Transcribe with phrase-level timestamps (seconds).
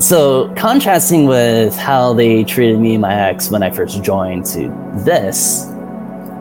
[0.00, 4.68] so contrasting with how they treated me and my ex when I first joined to
[5.04, 5.66] this,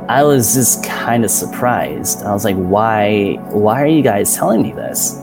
[0.10, 2.24] I was just kind of surprised.
[2.24, 5.20] I was like, why why are you guys telling me this?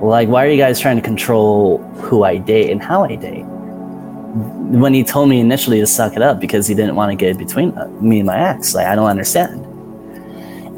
[0.00, 3.44] Like why are you guys trying to control who I date and how I date?
[3.44, 7.36] When he told me initially to suck it up because he didn't want to get
[7.36, 9.66] between uh, me and my ex, like I don't understand.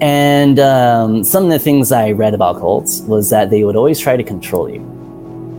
[0.03, 4.01] And um, some of the things I read about cults was that they would always
[4.01, 4.92] try to control you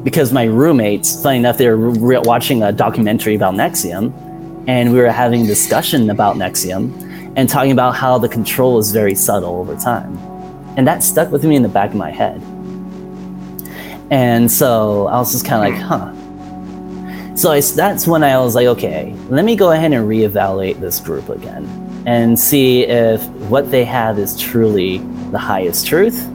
[0.03, 4.99] because my roommates, funny enough, they were re- watching a documentary about NXIVM, and we
[4.99, 9.55] were having a discussion about NXIVM and talking about how the control is very subtle
[9.55, 10.17] over time.
[10.77, 12.41] And that stuck with me in the back of my head.
[14.11, 17.29] And so I was just kind of like, hmm.
[17.29, 17.35] huh.
[17.35, 20.99] So I, that's when I was like, okay, let me go ahead and reevaluate this
[20.99, 21.65] group again
[22.05, 24.99] and see if what they have is truly
[25.31, 26.29] the highest truth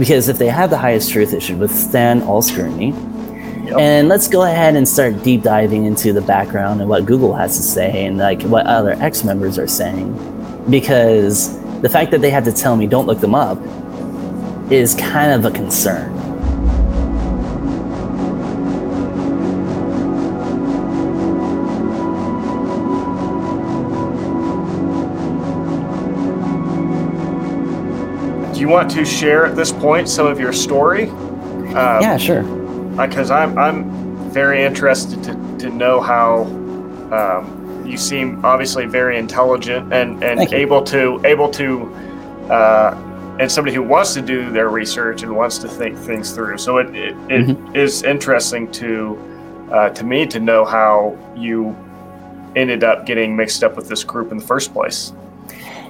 [0.00, 2.90] because if they have the highest truth, it should withstand all scrutiny.
[2.90, 3.78] Yep.
[3.78, 7.56] And let's go ahead and start deep diving into the background and what Google has
[7.58, 10.16] to say and like what other X members are saying.
[10.68, 13.58] Because the fact that they had to tell me don't look them up
[14.72, 16.09] is kind of a concern.
[28.70, 31.08] Want to share at this point some of your story?
[31.08, 32.42] Um, yeah, sure.
[32.96, 36.44] Because I'm I'm very interested to, to know how
[37.12, 41.92] um, you seem obviously very intelligent and, and able to able to
[42.50, 42.96] uh,
[43.40, 46.58] and somebody who wants to do their research and wants to think things through.
[46.58, 47.76] So it it, it mm-hmm.
[47.76, 51.76] is interesting to uh, to me to know how you
[52.56, 55.12] ended up getting mixed up with this group in the first place.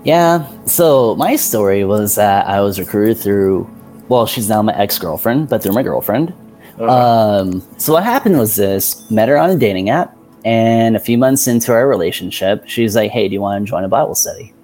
[0.05, 0.47] Yeah.
[0.65, 3.69] So my story was that I was recruited through,
[4.09, 6.33] well, she's now my ex girlfriend, but through my girlfriend.
[6.79, 7.41] Uh-huh.
[7.43, 11.19] Um, so what happened was this: met her on a dating app, and a few
[11.19, 14.55] months into our relationship, she's like, "Hey, do you want to join a Bible study?"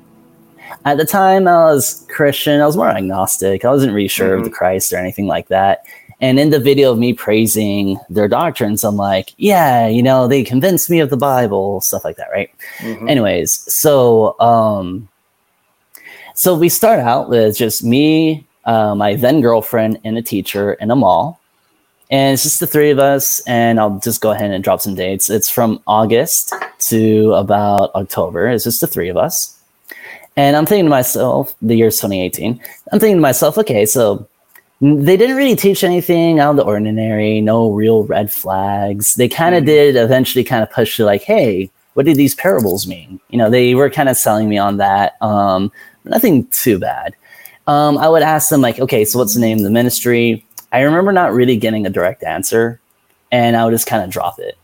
[0.87, 2.61] At the time, I was Christian.
[2.61, 3.65] I was more agnostic.
[3.65, 4.39] I wasn't really sure mm-hmm.
[4.39, 5.85] of the Christ or anything like that.
[6.21, 10.43] And in the video of me praising their doctrines, I'm like, yeah, you know, they
[10.43, 12.51] convinced me of the Bible, stuff like that, right?
[12.79, 13.09] Mm-hmm.
[13.09, 15.09] Anyways, so um,
[16.37, 20.91] so we start out with just me, uh, my then girlfriend, and a teacher in
[20.91, 21.41] a mall.
[22.11, 23.41] And it's just the three of us.
[23.47, 25.31] And I'll just go ahead and drop some dates.
[25.31, 26.53] It's from August
[26.91, 28.49] to about October.
[28.49, 29.59] It's just the three of us.
[30.37, 32.61] And I'm thinking to myself, the year's 2018.
[32.93, 34.29] I'm thinking to myself, okay, so
[34.83, 39.15] they didn't really teach anything out of the ordinary, no real red flags.
[39.15, 39.67] They kind of mm.
[39.69, 43.19] did eventually kind of push to like, hey, what do these parables mean?
[43.31, 45.17] You know, they were kind of selling me on that.
[45.23, 45.73] Um,
[46.07, 47.15] nothing too bad.
[47.67, 50.45] Um, I would ask them like, okay, so what's the name of the ministry?
[50.73, 52.81] I remember not really getting a direct answer,
[53.33, 54.57] and I would just kind of drop it.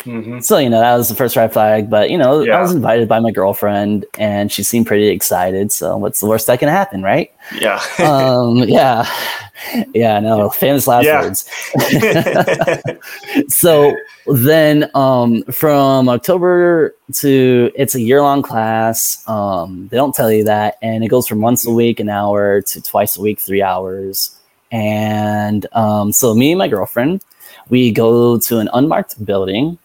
[0.00, 0.40] Mm-hmm.
[0.40, 2.58] So you know that was the first red flag, but you know yeah.
[2.58, 5.72] I was invited by my girlfriend, and she seemed pretty excited.
[5.72, 7.32] So what's the worst that can happen, right?
[7.60, 7.82] Yeah.
[7.98, 9.10] um, yeah.
[9.92, 10.20] Yeah.
[10.20, 10.50] No.
[10.50, 11.22] Famous last yeah.
[11.22, 11.50] words.
[13.54, 19.28] so then, um, from October to it's a year long class.
[19.28, 22.62] Um, they don't tell you that, and it goes from once a week an hour
[22.62, 24.38] to twice a week three hours.
[24.70, 27.24] And um, so me and my girlfriend,
[27.68, 29.78] we go to an unmarked building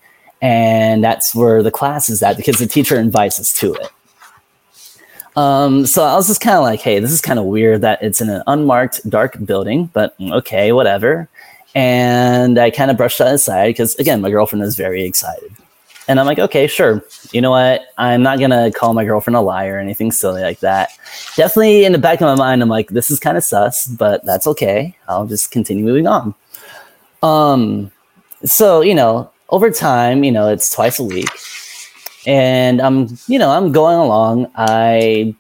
[0.44, 3.88] and that's where the class is at because the teacher invites us to it.
[5.38, 8.04] Um, so I was just kind of like, hey, this is kind of weird that
[8.04, 11.30] it's in an unmarked dark building, but okay, whatever.
[11.74, 15.52] And I kind of brushed that aside because, again, my girlfriend is very excited.
[16.10, 17.02] And I'm like, okay, sure.
[17.32, 17.86] You know what?
[17.98, 20.90] I'm not going to call my girlfriend a liar or anything silly like that.
[21.38, 24.26] Definitely in the back of my mind, I'm like, this is kind of sus, but
[24.26, 24.96] that's okay.
[25.08, 26.36] I'll just continue moving on.
[27.24, 27.92] Um,
[28.44, 31.30] so, you know, over time, you know, it's twice a week.
[32.26, 34.52] And I'm, you know, I'm going along.
[34.56, 35.36] I,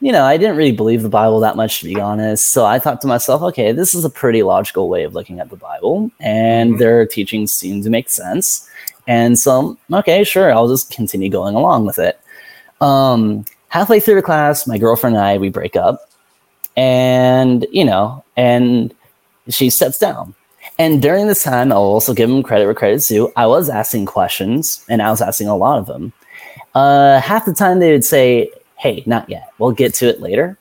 [0.00, 2.50] you know, I didn't really believe the Bible that much, to be honest.
[2.50, 5.50] So I thought to myself, okay, this is a pretty logical way of looking at
[5.50, 6.10] the Bible.
[6.20, 6.78] And mm-hmm.
[6.78, 8.68] their teachings seem to make sense.
[9.08, 12.20] And so, okay, sure, I'll just continue going along with it.
[12.80, 16.08] Um, halfway through the class, my girlfriend and I, we break up.
[16.76, 18.94] And, you know, and
[19.48, 20.34] she steps down.
[20.78, 23.32] And during this time, I'll also give them credit where credit's due.
[23.36, 26.12] I was asking questions, and I was asking a lot of them.
[26.74, 29.52] Uh, half the time, they would say, "Hey, not yet.
[29.58, 30.56] We'll get to it later."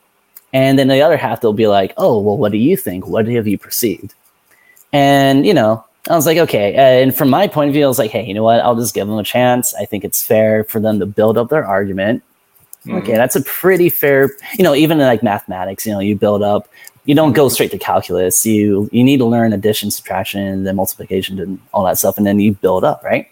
[0.54, 3.06] And then the other half, they'll be like, "Oh, well, what do you think?
[3.06, 4.16] What have you perceived?"
[4.92, 6.74] And you know, I was like, okay.
[6.76, 8.62] And from my point of view, I was like, hey, you know what?
[8.62, 9.76] I'll just give them a chance.
[9.76, 12.24] I think it's fair for them to build up their argument.
[12.86, 12.98] Mm-hmm.
[12.98, 16.42] Okay, that's a pretty fair, you know, even in like mathematics, you know, you build
[16.42, 16.70] up
[17.08, 18.46] You don't go straight to calculus.
[18.46, 22.40] You you need to learn addition, subtraction, then multiplication, and all that stuff, and then
[22.40, 23.28] you build up, right?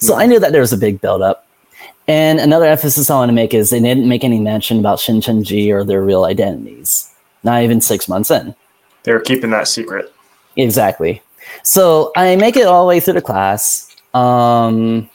[0.00, 1.46] So I knew that there was a big build up.
[2.08, 5.70] And another emphasis I want to make is they didn't make any mention about Shincheonji
[5.70, 7.12] or their real identities.
[7.42, 8.54] Not even six months in.
[9.02, 10.12] They were keeping that secret.
[10.56, 11.20] Exactly.
[11.64, 13.94] So I make it all the way through the class.
[14.14, 15.10] Um,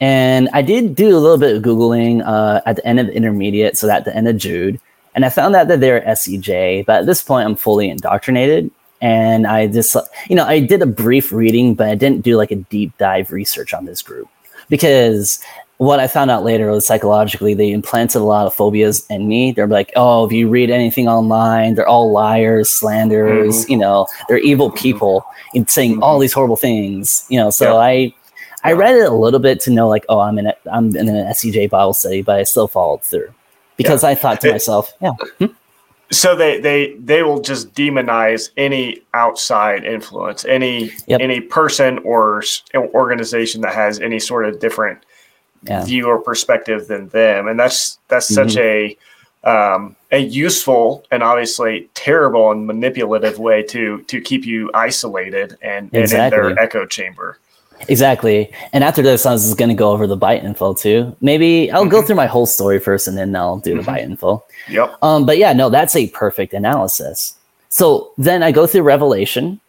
[0.00, 3.78] and I did do a little bit of Googling uh, at the end of intermediate,
[3.78, 4.80] so at the end of Jude.
[5.14, 8.70] And I found out that they're SCJ, but at this point, I'm fully indoctrinated.
[9.00, 9.96] And I just,
[10.28, 13.32] you know, I did a brief reading, but I didn't do like a deep dive
[13.32, 14.28] research on this group
[14.68, 15.42] because
[15.78, 19.50] what I found out later was psychologically they implanted a lot of phobias in me.
[19.50, 23.72] They're like, oh, if you read anything online, they're all liars, slanderers, mm-hmm.
[23.72, 26.02] you know, they're evil people and saying mm-hmm.
[26.04, 27.50] all these horrible things, you know.
[27.50, 28.14] So I
[28.62, 31.08] I read it a little bit to know like, oh, I'm in a, I'm in
[31.08, 33.34] an SCJ Bible study, but I still followed through
[33.82, 34.10] because yeah.
[34.10, 35.12] I thought to it, myself, yeah.
[35.38, 35.46] Hmm?
[36.10, 41.20] So they they they will just demonize any outside influence, any yep.
[41.20, 42.42] any person or
[42.74, 45.04] organization that has any sort of different
[45.62, 45.84] yeah.
[45.84, 48.48] view or perspective than them, and that's that's mm-hmm.
[48.48, 48.96] such a
[49.44, 55.92] um, a useful and obviously terrible and manipulative way to to keep you isolated and,
[55.92, 56.38] exactly.
[56.38, 57.38] and in their echo chamber.
[57.88, 58.52] Exactly.
[58.72, 61.16] And after this, I was going to go over the bite info too.
[61.20, 61.90] Maybe I'll mm-hmm.
[61.90, 63.86] go through my whole story first and then I'll do the mm-hmm.
[63.86, 64.44] bite info.
[64.68, 65.02] Yep.
[65.02, 67.34] Um, but yeah, no, that's a perfect analysis.
[67.68, 69.60] So then I go through Revelation.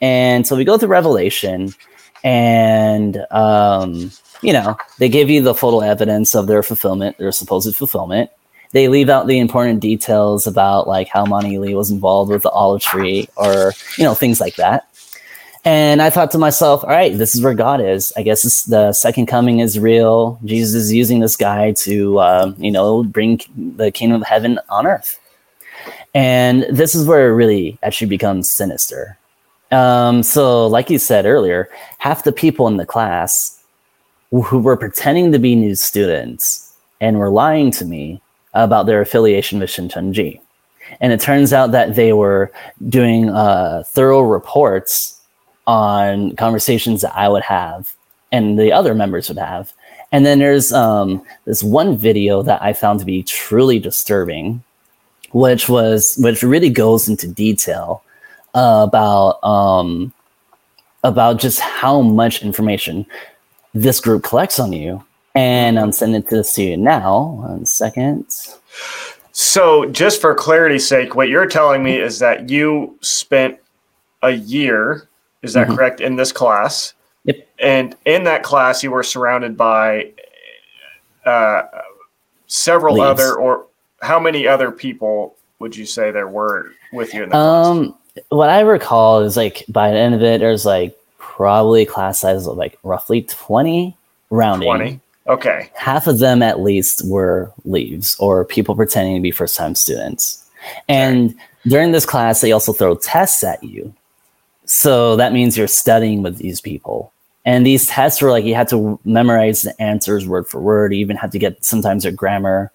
[0.00, 1.74] And so we go through Revelation
[2.22, 4.10] and, um,
[4.42, 8.30] you know, they give you the photo evidence of their fulfillment, their supposed fulfillment.
[8.72, 12.50] They leave out the important details about like how Manhee Lee was involved with the
[12.50, 14.88] olive tree or, you know, things like that.
[15.64, 18.12] And I thought to myself, all right, this is where God is.
[18.18, 20.38] I guess the second coming is real.
[20.44, 24.86] Jesus is using this guy to, um, you know, bring the kingdom of heaven on
[24.86, 25.18] earth.
[26.14, 29.16] And this is where it really actually becomes sinister.
[29.70, 33.58] Um, so, like you said earlier, half the people in the class
[34.30, 38.20] who were pretending to be new students and were lying to me
[38.52, 40.40] about their affiliation with Shincheonji.
[41.00, 42.52] And it turns out that they were
[42.88, 45.20] doing uh, thorough reports
[45.66, 47.94] on conversations that I would have
[48.34, 49.72] and the other members would have.
[50.10, 54.62] And then there's um, this one video that I found to be truly disturbing,
[55.32, 58.02] which was which really goes into detail
[58.54, 60.12] uh, about um,
[61.04, 63.06] about just how much information
[63.72, 65.04] this group collects on you.
[65.36, 67.40] And I'm sending this to you now.
[67.42, 68.26] One second.
[69.32, 73.58] So, just for clarity's sake, what you're telling me is that you spent
[74.22, 75.08] a year
[75.44, 75.76] is that mm-hmm.
[75.76, 76.00] correct?
[76.00, 76.94] In this class.
[77.24, 77.48] Yep.
[77.58, 80.12] And in that class, you were surrounded by
[81.24, 81.62] uh,
[82.46, 83.04] several Leaves.
[83.04, 83.66] other, or
[84.02, 88.24] how many other people would you say there were with you in the um, class?
[88.30, 92.46] What I recall is like by the end of it, there's like probably class size
[92.46, 93.96] of like roughly 20
[94.30, 94.66] rounding.
[94.66, 95.00] 20.
[95.26, 95.70] Okay.
[95.74, 100.44] Half of them at least were leaves or people pretending to be first time students.
[100.88, 101.34] And
[101.66, 103.94] during this class, they also throw tests at you
[104.66, 107.12] so that means you're studying with these people.
[107.44, 110.94] And these tests were like you had to memorize the answers word for word.
[110.94, 112.72] You even had to get sometimes your grammar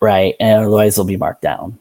[0.00, 1.78] right, and otherwise they'll be marked down.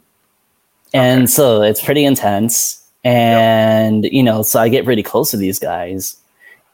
[0.93, 1.27] And okay.
[1.27, 2.75] so it's pretty intense.
[3.03, 4.13] And yep.
[4.13, 6.17] you know, so I get really close to these guys.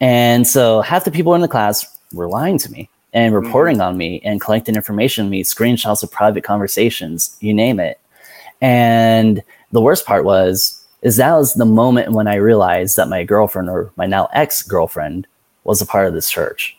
[0.01, 3.45] And so half the people in the class were lying to me and mm-hmm.
[3.45, 3.87] reporting mm-hmm.
[3.87, 7.99] on me and collecting information on me, screenshots of private conversations, you name it.
[8.61, 13.23] And the worst part was is that was the moment when I realized that my
[13.23, 15.27] girlfriend or my now ex girlfriend
[15.63, 16.75] was a part of this church.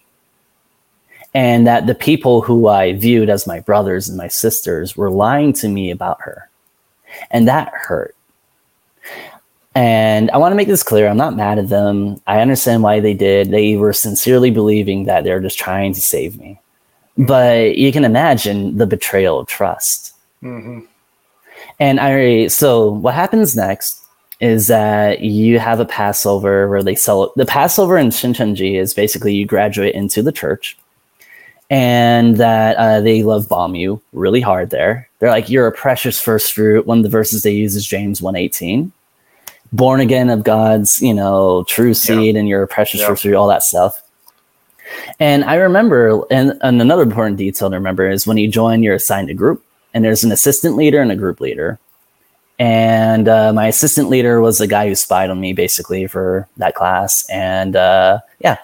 [1.32, 5.52] And that the people who I viewed as my brothers and my sisters were lying
[5.54, 6.50] to me about her.
[7.30, 8.16] And that hurt.
[9.76, 12.20] And I want to make this clear I'm not mad at them.
[12.26, 13.52] I understand why they did.
[13.52, 16.58] They were sincerely believing that they're just trying to save me.
[17.16, 20.14] But you can imagine the betrayal of trust.
[20.42, 20.80] Mm-hmm.
[21.78, 24.02] And I, so what happens next
[24.40, 29.34] is that you have a Passover where they sell the Passover in Shincheonji is basically
[29.34, 30.76] you graduate into the church
[31.70, 35.08] and that uh, they love bomb you really hard there.
[35.18, 36.86] They're like, you're a precious first fruit.
[36.86, 38.92] One of the verses they use is James 118.
[39.72, 42.38] Born again of God's, you know, true seed, yeah.
[42.38, 43.08] and you're a precious yeah.
[43.08, 44.00] first fruit, all that stuff.
[45.18, 48.94] And I remember, and, and another important detail to remember is when you join, you're
[48.94, 51.80] assigned a group, and there's an assistant leader and a group leader.
[52.58, 56.74] And uh, my assistant leader was the guy who spied on me basically for that
[56.74, 57.28] class.
[57.28, 58.56] And uh, yeah.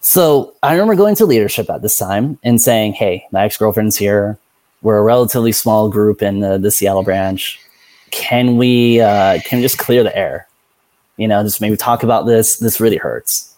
[0.00, 3.96] So I remember going to leadership at this time and saying, Hey, my ex girlfriend's
[3.96, 4.38] here.
[4.82, 7.60] We're a relatively small group in the, the Seattle branch.
[8.10, 10.48] can we uh, can we just clear the air?
[11.16, 12.58] You know, just maybe talk about this.
[12.58, 13.54] This really hurts.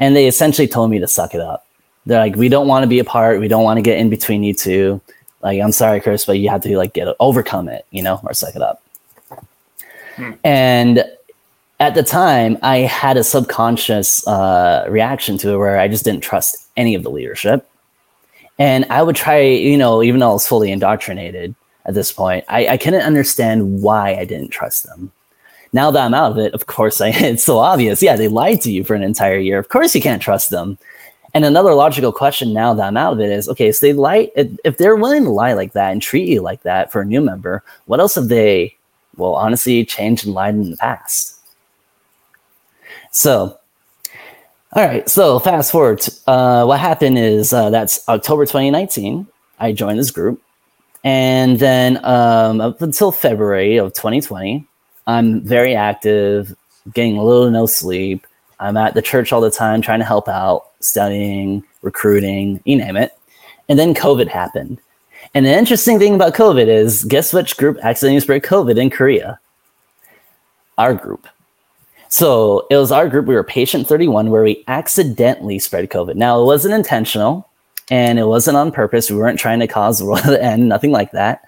[0.00, 1.66] And they essentially told me to suck it up.
[2.06, 3.40] They're like, we don't want to be apart.
[3.40, 5.00] We don't want to get in between you two.
[5.44, 8.32] Like, I'm sorry, Chris, but you have to like get overcome it, you know, or
[8.32, 8.82] suck it up.
[10.16, 10.32] Hmm.
[10.42, 11.04] And
[11.80, 16.22] at the time, I had a subconscious uh, reaction to it where I just didn't
[16.22, 17.68] trust any of the leadership.
[18.58, 22.44] And I would try, you know, even though I was fully indoctrinated at this point,
[22.48, 25.12] I, I couldn't understand why I didn't trust them.
[25.74, 28.02] Now that I'm out of it, of course, I, it's so obvious.
[28.02, 29.58] Yeah, they lied to you for an entire year.
[29.58, 30.78] Of course, you can't trust them.
[31.34, 34.30] And another logical question now that I'm out of it is, okay, so they lie.
[34.36, 37.20] If they're willing to lie like that and treat you like that for a new
[37.20, 38.76] member, what else have they,
[39.16, 41.40] well, honestly, changed and lied in the past?
[43.10, 43.58] So,
[44.74, 45.08] all right.
[45.08, 46.06] So fast forward.
[46.26, 49.26] Uh, what happened is uh, that's October 2019.
[49.58, 50.42] I joined this group,
[51.04, 54.66] and then um, up until February of 2020,
[55.06, 56.56] I'm very active,
[56.92, 58.26] getting a little no sleep.
[58.58, 62.96] I'm at the church all the time, trying to help out, studying, recruiting, you name
[62.96, 63.12] it.
[63.68, 64.78] And then COVID happened.
[65.34, 69.40] And the interesting thing about COVID is guess which group accidentally spread COVID in Korea?
[70.76, 71.26] Our group.
[72.08, 73.26] So it was our group.
[73.26, 76.14] We were patient 31 where we accidentally spread COVID.
[76.14, 77.48] Now it wasn't intentional
[77.90, 79.10] and it wasn't on purpose.
[79.10, 81.42] We weren't trying to cause the world to end, nothing like that.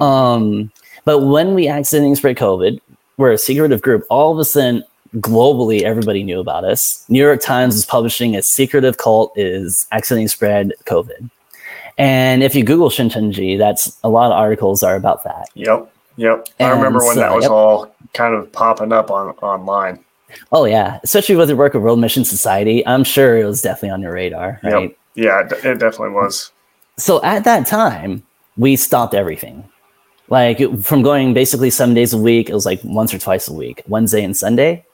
[0.00, 0.72] Um,
[1.04, 2.80] but when we accidentally spread COVID,
[3.16, 4.04] we're a secretive group.
[4.10, 4.82] All of a sudden,
[5.16, 7.04] globally, everybody knew about us.
[7.08, 11.30] New York Times was publishing a secretive cult is accidentally spread COVID.
[11.98, 15.48] And if you Google Shincheonji, that's a lot of articles are about that.
[15.54, 15.92] Yep.
[16.16, 16.48] Yep.
[16.58, 17.50] And I remember when so, that was yep.
[17.50, 20.04] all kind of popping up on online.
[20.52, 23.90] Oh yeah, especially with the work of World Mission Society, I'm sure it was definitely
[23.90, 24.82] on your radar, right?
[24.82, 24.96] Yep.
[25.16, 26.52] Yeah, it definitely was.
[26.96, 28.22] So at that time,
[28.56, 29.68] we stopped everything.
[30.28, 33.52] Like from going basically seven days a week, it was like once or twice a
[33.52, 34.84] week, Wednesday and Sunday.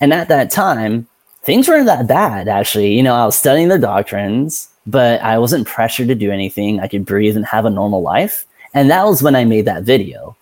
[0.00, 1.06] And at that time,
[1.42, 2.94] things weren't that bad, actually.
[2.94, 6.80] You know, I was studying the doctrines, but I wasn't pressured to do anything.
[6.80, 8.46] I could breathe and have a normal life.
[8.74, 10.36] And that was when I made that video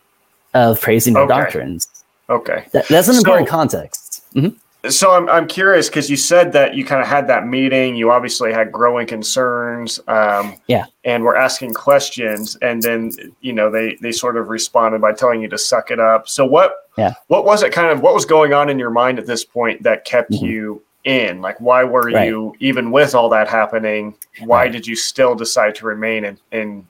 [0.55, 1.29] of praising the okay.
[1.29, 1.89] doctrines.
[2.29, 2.65] Okay.
[2.73, 4.25] That, that's an important so, context.
[4.35, 4.57] Mm-hmm.
[4.89, 7.97] So I'm, I'm curious because you said that you kind of had that meeting.
[7.97, 10.01] You obviously had growing concerns.
[10.09, 10.87] Um, yeah.
[11.05, 15.43] And we're asking questions, and then you know they they sort of responded by telling
[15.43, 16.29] you to suck it up.
[16.29, 16.89] So what?
[16.97, 17.13] Yeah.
[17.27, 17.73] What was it?
[17.73, 20.47] Kind of what was going on in your mind at this point that kept mm-hmm.
[20.47, 21.43] you in?
[21.43, 22.27] Like, why were right.
[22.27, 24.15] you even with all that happening?
[24.41, 24.73] Why right.
[24.73, 26.89] did you still decide to remain in in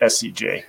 [0.00, 0.64] SCJ?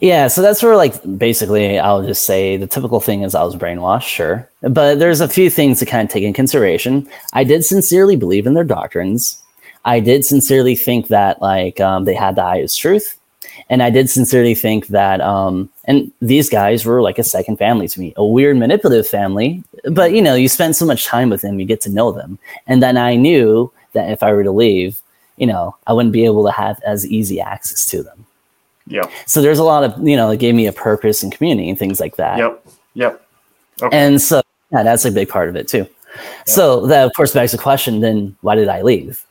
[0.00, 3.56] Yeah, so that's where like basically I'll just say the typical thing is I was
[3.56, 4.48] brainwashed, sure.
[4.60, 7.08] But there's a few things to kind of take in consideration.
[7.32, 9.42] I did sincerely believe in their doctrines.
[9.84, 13.18] I did sincerely think that like um, they had the highest truth.
[13.70, 17.88] And I did sincerely think that um, and these guys were like a second family
[17.88, 19.62] to me, a weird manipulative family.
[19.90, 22.38] But you know, you spend so much time with them, you get to know them.
[22.66, 25.00] And then I knew that if I were to leave,
[25.36, 28.26] you know, I wouldn't be able to have as easy access to them.
[28.86, 29.08] Yeah.
[29.26, 31.78] So there's a lot of, you know, it gave me a purpose and community and
[31.78, 32.38] things like that.
[32.38, 32.66] Yep.
[32.94, 33.26] Yep.
[33.82, 33.96] Okay.
[33.96, 35.78] And so, yeah, that's a big part of it too.
[35.78, 35.90] Yep.
[36.46, 39.24] So that, of course, begs the question then why did I leave?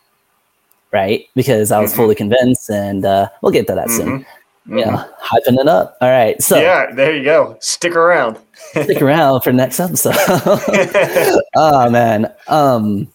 [0.91, 1.27] Right?
[1.35, 2.01] Because I was mm-hmm.
[2.01, 3.97] fully convinced, and uh, we'll get to that mm-hmm.
[3.97, 4.19] soon.
[4.19, 4.77] Mm-hmm.
[4.77, 5.97] Yeah, hyping it up.
[6.01, 6.41] All right.
[6.41, 7.57] So, yeah, there you go.
[7.59, 8.37] Stick around.
[8.71, 10.13] stick around for next episode.
[11.55, 12.31] oh, man.
[12.47, 13.07] Um,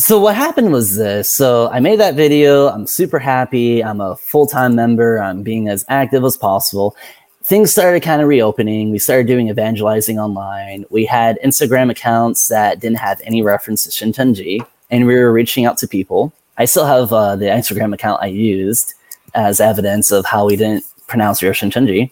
[0.00, 1.34] so what happened was this.
[1.36, 2.68] So I made that video.
[2.68, 3.84] I'm super happy.
[3.84, 5.18] I'm a full-time member.
[5.18, 6.96] I'm being as active as possible.
[7.42, 8.90] Things started kind of reopening.
[8.90, 10.86] We started doing evangelizing online.
[10.88, 15.66] We had Instagram accounts that didn't have any reference to Shincheonji, and we were reaching
[15.66, 16.32] out to people.
[16.56, 18.94] I still have uh, the Instagram account I used
[19.34, 22.10] as evidence of how we didn't pronounce your Shincheonji.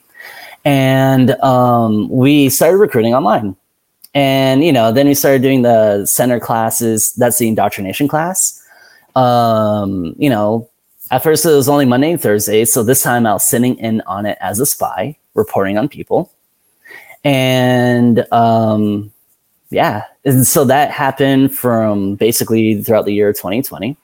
[0.65, 3.57] And um, we started recruiting online.
[4.15, 7.13] And, you know, then we started doing the center classes.
[7.15, 8.61] That's the indoctrination class.
[9.15, 10.69] Um, you know,
[11.11, 12.65] at first it was only Monday and Thursday.
[12.65, 16.33] So this time I was sitting in on it as a spy, reporting on people.
[17.25, 19.13] And, um,
[19.71, 20.05] yeah.
[20.25, 23.97] And so that happened from basically throughout the year 2020.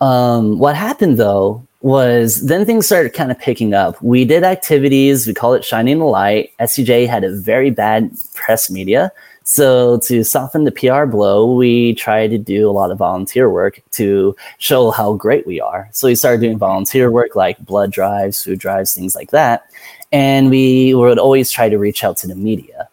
[0.00, 4.00] Um, what happened though was then things started kind of picking up.
[4.02, 6.52] We did activities, we call it shining the light.
[6.58, 9.12] SCJ had a very bad press media.
[9.44, 13.80] So to soften the PR blow, we tried to do a lot of volunteer work
[13.92, 15.88] to show how great we are.
[15.92, 19.66] So we started doing volunteer work like blood drives, food drives, things like that.
[20.10, 22.88] And we would always try to reach out to the media.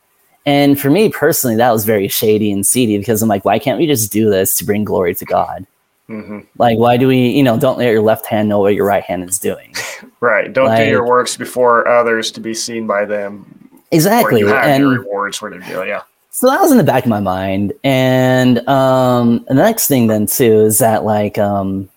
[0.45, 3.79] And for me personally, that was very shady and seedy because I'm like, why can't
[3.79, 5.65] we just do this to bring glory to God?
[6.09, 6.39] Mm-hmm.
[6.57, 9.03] Like, why do we, you know, don't let your left hand know what your right
[9.03, 9.73] hand is doing?
[10.19, 10.51] right.
[10.51, 13.79] Don't like, do your works before others to be seen by them.
[13.91, 14.39] exactly.
[14.39, 15.85] You have and your rewards sort of deal.
[15.85, 16.01] Yeah.
[16.31, 17.73] so that was in the back of my mind.
[17.83, 21.89] And um, the next thing then too is that like um,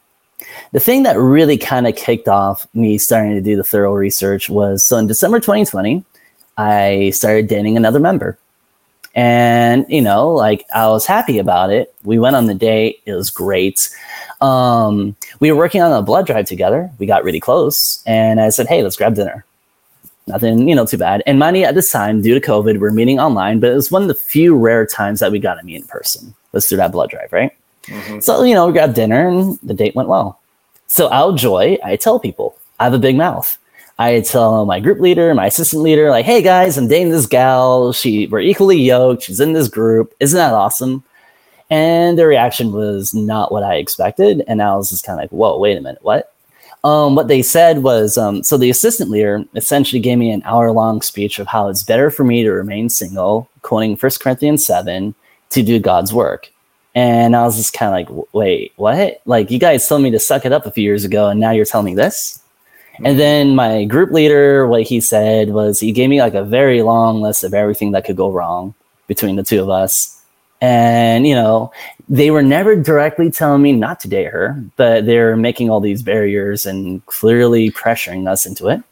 [0.72, 4.48] the thing that really kind of kicked off me starting to do the thorough research
[4.48, 6.04] was so in December 2020,
[6.56, 8.38] I started dating another member.
[9.16, 11.92] And, you know, like I was happy about it.
[12.04, 13.00] We went on the date.
[13.06, 13.88] It was great.
[14.42, 16.90] Um, we were working on a blood drive together.
[16.99, 18.02] We got really close.
[18.06, 19.46] And I said, hey, let's grab dinner.
[20.26, 21.23] Nothing, you know, too bad.
[21.26, 24.02] And money at this time, due to COVID, we're meeting online, but it was one
[24.02, 26.35] of the few rare times that we got to meet in person.
[26.52, 27.52] Was through that blood drive, right?
[27.85, 28.23] Mhm.
[28.23, 30.40] So, you know, we grabbed dinner and the date went well.
[30.88, 33.56] So out of joy, I tell people I have a big mouth.
[33.98, 37.92] I tell my group leader, my assistant leader, like, hey guys, I'm dating this gal.
[37.92, 39.22] She we're equally yoked.
[39.22, 40.14] She's in this group.
[40.20, 41.02] Isn't that awesome?
[41.70, 44.44] And their reaction was not what I expected.
[44.46, 46.32] And I was just kind of like, whoa, wait a minute, what?
[46.84, 50.70] Um, what they said was um, so the assistant leader essentially gave me an hour
[50.70, 55.14] long speech of how it's better for me to remain single, quoting 1 Corinthians 7,
[55.50, 56.52] to do God's work.
[56.94, 59.20] And I was just kind of like, wait, what?
[59.24, 61.50] Like, you guys told me to suck it up a few years ago, and now
[61.50, 62.40] you're telling me this?
[63.04, 66.82] And then my group leader, what he said was he gave me like a very
[66.82, 68.74] long list of everything that could go wrong
[69.06, 70.12] between the two of us.
[70.60, 71.70] And, you know,
[72.08, 76.02] they were never directly telling me not to date her, but they're making all these
[76.02, 78.82] barriers and clearly pressuring us into it.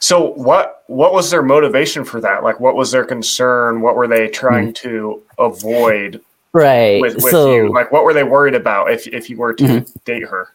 [0.00, 2.42] So what what was their motivation for that?
[2.42, 3.80] Like, what was their concern?
[3.80, 6.20] What were they trying to avoid
[6.52, 7.00] Right.
[7.00, 7.72] with, with so, you?
[7.72, 10.04] Like, what were they worried about if if you were to Mhm.
[10.04, 10.48] date her?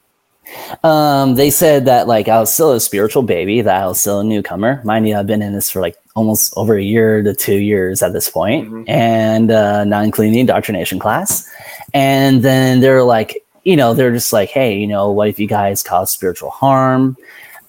[0.83, 4.19] Um, they said that like I was still a spiritual baby, that I was still
[4.19, 4.81] a newcomer.
[4.83, 8.01] Mind you, I've been in this for like almost over a year to two years
[8.01, 8.85] at this point, Mhm.
[8.89, 11.47] and uh, not including the indoctrination class.
[11.93, 15.47] And then they're like, you know, they're just like, hey, you know, what if you
[15.47, 17.15] guys cause spiritual harm?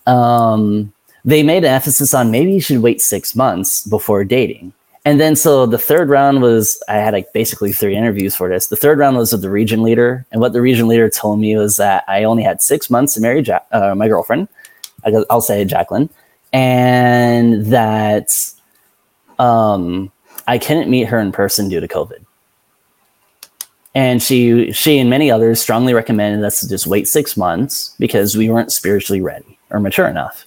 [0.06, 0.92] Um,
[1.24, 4.72] they made an emphasis on maybe you should wait six months before dating.
[5.04, 8.68] And then so the third round was I had like basically three interviews for this.
[8.68, 11.56] The third round was with the region leader, and what the region leader told me
[11.56, 14.48] was that I only had six months to marry uh, my girlfriend.
[15.28, 16.08] I'll say Jacqueline,
[16.52, 18.28] and that
[19.40, 20.12] um,
[20.46, 22.24] I couldn't meet her in person due to COVID.
[23.94, 28.36] And she, she and many others strongly recommended us to just wait six months because
[28.36, 30.46] we weren't spiritually ready or mature enough.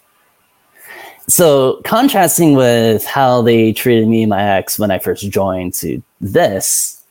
[1.28, 6.02] So, contrasting with how they treated me and my ex when I first joined to
[6.22, 7.02] this,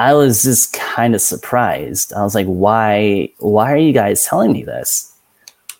[0.00, 2.12] I was just kind of surprised.
[2.12, 5.12] I was like, why why are you guys telling me this?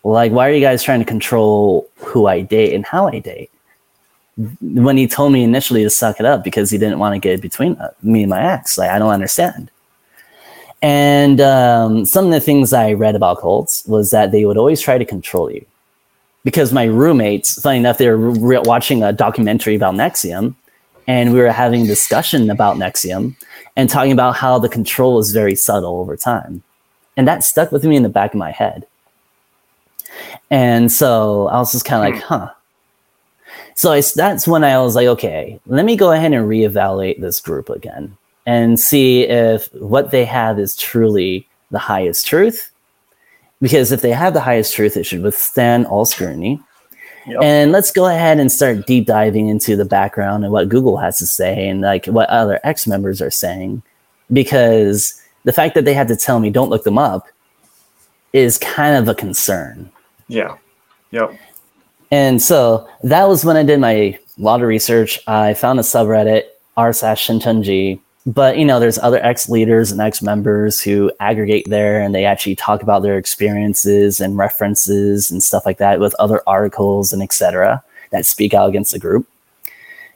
[0.05, 3.51] Like, why are you guys trying to control who I date and how I date?
[4.61, 7.43] When he told me initially to suck it up because he didn't want to get
[7.43, 9.73] between uh, me and my ex, like I don't understand.
[10.83, 14.81] And um, some of the things I read about cults was that they would always
[14.81, 15.67] try to control you
[16.47, 20.55] because my roommates, funny enough, they were re- watching a documentary about NXIVM,
[21.09, 23.35] and we were having a discussion about NXIVM
[23.75, 26.63] and talking about how the control is very subtle over time,
[27.17, 28.87] and that stuck with me in the back of my head.
[30.49, 32.35] And so I was just kind of like, hmm.
[32.35, 32.53] huh.
[33.75, 37.41] So I, that's when I was like, okay, let me go ahead and reevaluate this
[37.41, 42.71] group again and see if what they have is truly the highest truth
[43.61, 46.61] because if they have the highest truth, it should withstand all scrutiny.
[47.27, 47.43] Yep.
[47.43, 51.19] And let's go ahead and start deep diving into the background and what Google has
[51.19, 53.83] to say and like what other ex members are saying,
[54.33, 57.27] because the fact that they had to tell me don't look them up
[58.33, 59.91] is kind of a concern.
[60.29, 60.57] Yeah.
[61.11, 61.37] Yep.
[62.11, 65.19] And so that was when I did my lot of research.
[65.27, 66.45] I found a subreddit
[66.77, 67.27] r slash.
[68.27, 72.25] But you know, there's other ex leaders and ex members who aggregate there, and they
[72.25, 77.23] actually talk about their experiences and references and stuff like that with other articles and
[77.23, 77.85] etc.
[78.11, 79.29] that speak out against the group.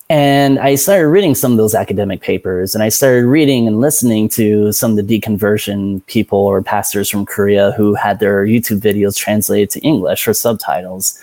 [0.09, 4.29] And I started reading some of those academic papers, and I started reading and listening
[4.31, 9.17] to some of the deconversion people or pastors from Korea who had their YouTube videos
[9.17, 11.17] translated to English or subtitles.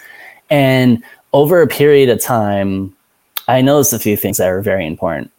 [0.50, 2.96] And over a period of time,
[3.50, 5.32] I noticed a few things that are very important.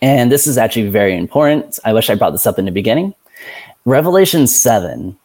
[0.00, 1.78] And this is actually very important.
[1.84, 3.14] I wish I brought this up in the beginning.
[3.84, 5.16] Revelation 7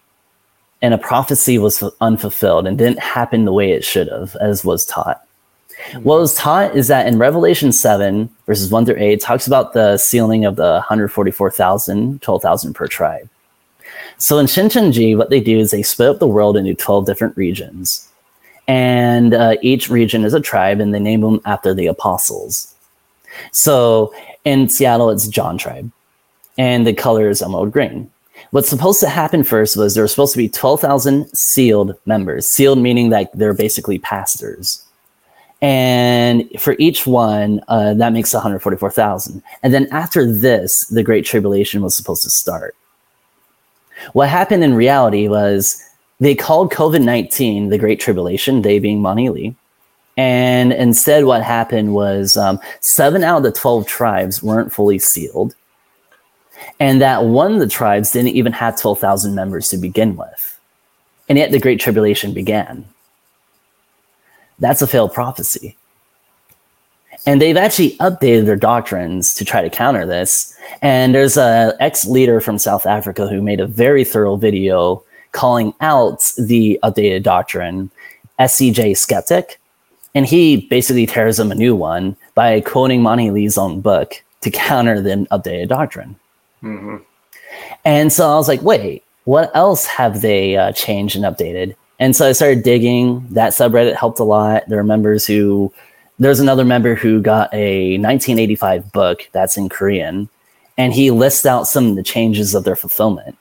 [0.82, 4.86] and a prophecy was unfulfilled and didn't happen the way it should have, as was
[4.86, 5.24] taught.
[6.02, 9.98] What was taught is that in Revelation 7, verses 1 through 8, talks about the
[9.98, 13.30] sealing of the 144,000, 12,000 per tribe.
[14.18, 17.36] So in Shincheonji, what they do is they split up the world into 12 different
[17.36, 18.08] regions.
[18.68, 22.74] And uh, each region is a tribe, and they name them after the apostles.
[23.52, 24.14] So
[24.46, 25.92] in Seattle, it's John tribe,
[26.58, 28.10] and the color is emerald green.
[28.52, 32.50] What's supposed to happen first was there were supposed to be 12,000 sealed members.
[32.50, 34.84] Sealed meaning that they're basically pastors.
[35.62, 39.42] And for each one, uh, that makes 144,000.
[39.62, 42.76] And then after this, the Great Tribulation was supposed to start.
[44.12, 45.82] What happened in reality was
[46.20, 49.56] they called COVID 19 the Great Tribulation, they being Manhee Lee.
[50.16, 55.56] And instead, what happened was um, seven out of the 12 tribes weren't fully sealed.
[56.80, 60.60] And that one of the tribes didn't even have 12,000 members to begin with.
[61.28, 62.86] And yet the Great Tribulation began
[64.60, 65.76] that's a failed prophecy.
[67.26, 70.58] And they've actually updated their doctrines to try to counter this.
[70.82, 75.74] And there's a ex leader from South Africa who made a very thorough video calling
[75.82, 77.92] out the updated doctrine,
[78.40, 79.60] SCJ Skeptic.
[80.16, 84.52] And he basically tears them a new one by quoting Manhee Lee's own book to
[84.52, 86.16] counter the updated doctrine.
[86.62, 86.98] Mm-hmm.
[87.86, 91.76] And so I was like, wait, what else have they uh, changed and updated?
[92.00, 93.26] And so I started digging.
[93.30, 94.64] That subreddit helped a lot.
[94.68, 95.72] There are members who,
[96.20, 100.30] there's another member who got a 1985 book that's in Korean,
[100.78, 103.38] and he lists out some of the changes of their fulfillment.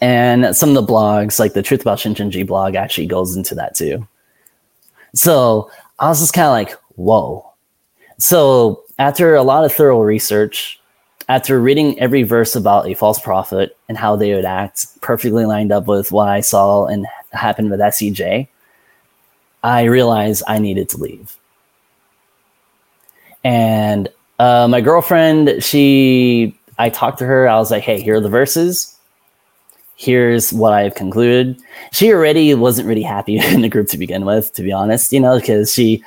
[0.00, 3.74] And some of the blogs, like the Truth About Shincheonji blog, actually goes into that
[3.74, 4.06] too.
[5.14, 7.50] So I was just kind of like, whoa.
[8.18, 10.80] So after a lot of thorough research,
[11.28, 15.72] after reading every verse about a false prophet and how they would act, perfectly lined
[15.72, 18.48] up with what I saw and happened with SCJ,
[19.62, 21.38] I realized I needed to leave.
[23.42, 27.48] And uh, my girlfriend, she, I talked to her.
[27.48, 28.93] I was like, "Hey, here are the verses.
[29.96, 31.60] Here's what I've concluded."
[31.92, 35.12] She already wasn't really happy in the group to begin with, to be honest.
[35.12, 36.02] You know, because she,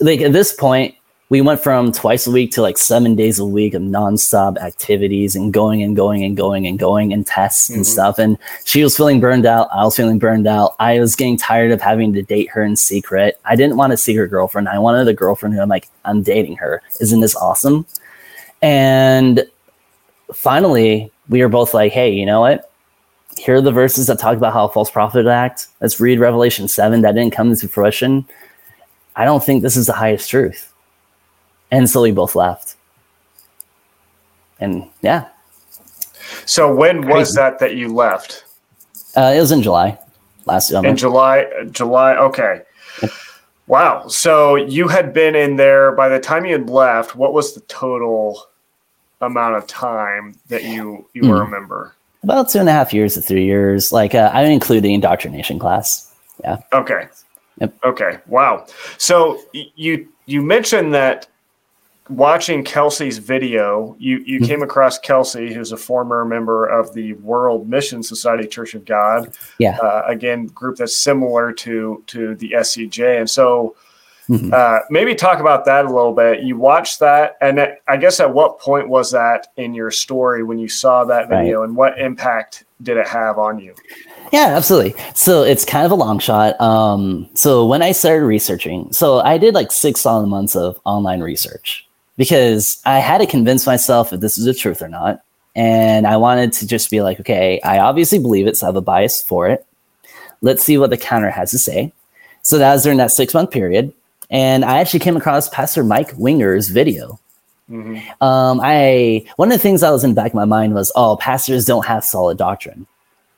[0.00, 0.94] like, at this point,
[1.30, 5.36] we went from twice a week to like seven days a week of nonstop activities
[5.36, 7.76] and going and going and going and going and tests mm-hmm.
[7.76, 8.18] and stuff.
[8.18, 9.68] And she was feeling burned out.
[9.72, 10.74] I was feeling burned out.
[10.78, 13.38] I was getting tired of having to date her in secret.
[13.44, 14.68] I didn't want a secret girlfriend.
[14.68, 16.82] I wanted a girlfriend who I'm like, I'm dating her.
[17.00, 17.86] Isn't this awesome?
[18.62, 19.46] And
[20.32, 22.72] finally, we were both like, hey, you know what?
[23.38, 25.68] Here are the verses that talk about how a false prophet act.
[25.80, 27.02] Let's read Revelation 7.
[27.02, 28.26] That didn't come into fruition.
[29.16, 30.72] I don't think this is the highest truth
[31.70, 32.76] and so we both laughed.
[34.60, 35.28] And yeah.
[36.46, 37.18] So when Crazy.
[37.18, 38.44] was that that you left?
[39.16, 39.98] Uh, it was in July
[40.46, 40.88] last summer.
[40.88, 42.16] In July, July.
[42.16, 42.62] Okay.
[43.66, 44.08] Wow.
[44.08, 47.14] So you had been in there by the time you had left.
[47.14, 48.46] What was the total
[49.20, 51.28] amount of time that you you mm.
[51.28, 51.94] were a member?
[52.22, 53.92] About two and a half years to three years.
[53.92, 56.12] Like uh, I include the indoctrination class.
[56.42, 56.58] Yeah.
[56.72, 57.08] Okay.
[57.60, 57.74] Yep.
[57.84, 58.18] Okay.
[58.26, 58.66] Wow.
[58.98, 61.28] So you you mentioned that
[62.08, 64.46] watching Kelsey's video, you you mm-hmm.
[64.46, 69.36] came across Kelsey, who's a former member of the World Mission Society Church of God.
[69.58, 69.78] Yeah.
[69.78, 73.76] Uh, again, group that's similar to to the SCJ, and so.
[74.28, 74.52] Mm-hmm.
[74.52, 76.42] Uh, maybe talk about that a little bit.
[76.42, 80.58] You watched that, and I guess at what point was that in your story when
[80.58, 81.68] you saw that video, right.
[81.68, 83.74] and what impact did it have on you?
[84.32, 84.94] Yeah, absolutely.
[85.14, 86.60] So it's kind of a long shot.
[86.60, 91.20] Um, so when I started researching, so I did like six solid months of online
[91.20, 91.86] research
[92.18, 95.22] because I had to convince myself if this is the truth or not.
[95.56, 98.76] And I wanted to just be like, okay, I obviously believe it, so I have
[98.76, 99.66] a bias for it.
[100.40, 101.92] Let's see what the counter has to say.
[102.42, 103.92] So that was during that six month period.
[104.30, 107.18] And I actually came across Pastor Mike Winger's video.
[107.70, 108.22] Mm-hmm.
[108.22, 110.90] Um, I one of the things that was in the back of my mind was,
[110.96, 112.86] oh, pastors don't have solid doctrine.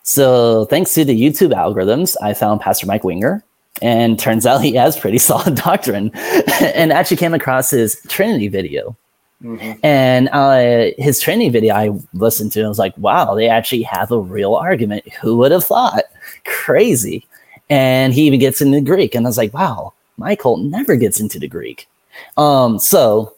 [0.02, 3.44] So thanks to the YouTube algorithms, I found Pastor Mike Winger
[3.82, 8.96] and turns out he has pretty solid doctrine and actually came across his trinity video
[9.42, 9.72] mm-hmm.
[9.82, 14.10] and uh, his trinity video i listened to and was like wow they actually have
[14.10, 16.04] a real argument who would have thought
[16.44, 17.26] crazy
[17.68, 21.38] and he even gets into greek and i was like wow michael never gets into
[21.38, 21.88] the greek
[22.36, 23.34] um, so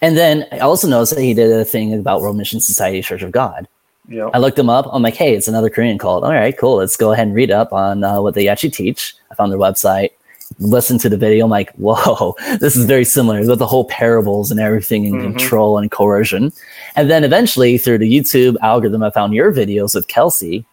[0.00, 3.22] and then i also noticed that he did a thing about world mission society church
[3.22, 3.68] of god
[4.08, 4.30] Yep.
[4.34, 4.86] I looked them up.
[4.92, 6.24] I'm like, hey, it's another Korean cult.
[6.24, 6.76] All right, cool.
[6.76, 9.14] Let's go ahead and read up on uh, what they actually teach.
[9.30, 10.10] I found their website,
[10.58, 11.44] listened to the video.
[11.44, 15.36] I'm like, whoa, this is very similar with the whole parables and everything and mm-hmm.
[15.36, 16.52] control and coercion.
[16.96, 20.64] And then eventually through the YouTube algorithm, I found your videos with Kelsey.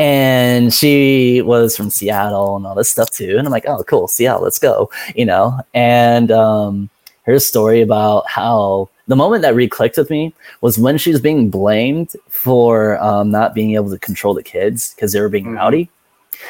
[0.00, 3.36] And she was from Seattle and all this stuff too.
[3.36, 5.60] And I'm like, oh, cool, Seattle, let's go, you know.
[5.74, 6.88] And um,
[7.26, 10.32] her story about how the moment that re-clicked with me
[10.62, 14.94] was when she was being blamed for um, not being able to control the kids
[14.94, 15.56] because they were being mm-hmm.
[15.56, 15.90] rowdy.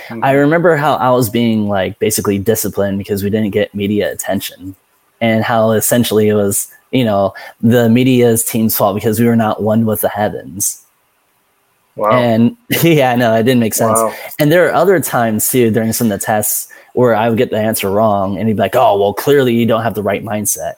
[0.07, 0.23] Mm-hmm.
[0.23, 4.77] I remember how I was being like basically disciplined because we didn't get media attention,
[5.21, 9.63] and how essentially it was you know the media's team's fault because we were not
[9.63, 10.80] one with the heavens.
[11.97, 12.13] Wow.
[12.13, 13.99] And yeah, no, it didn't make sense.
[13.99, 14.15] Wow.
[14.39, 17.51] And there are other times too during some of the tests where I would get
[17.51, 20.25] the answer wrong and he'd be like, oh, well, clearly you don't have the right
[20.25, 20.75] mindset.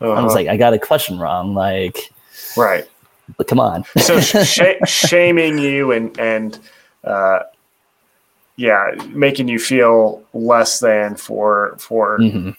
[0.00, 0.12] Uh-huh.
[0.12, 0.34] I was uh-huh.
[0.34, 1.54] like, I got a question wrong.
[1.54, 2.12] Like,
[2.56, 2.86] right.
[3.36, 3.84] But come on.
[3.98, 6.58] so sh- shaming you and, and,
[7.04, 7.40] uh,
[8.56, 12.50] yeah, making you feel less than for, for, mm-hmm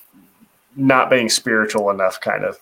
[0.78, 2.60] not being spiritual enough kind of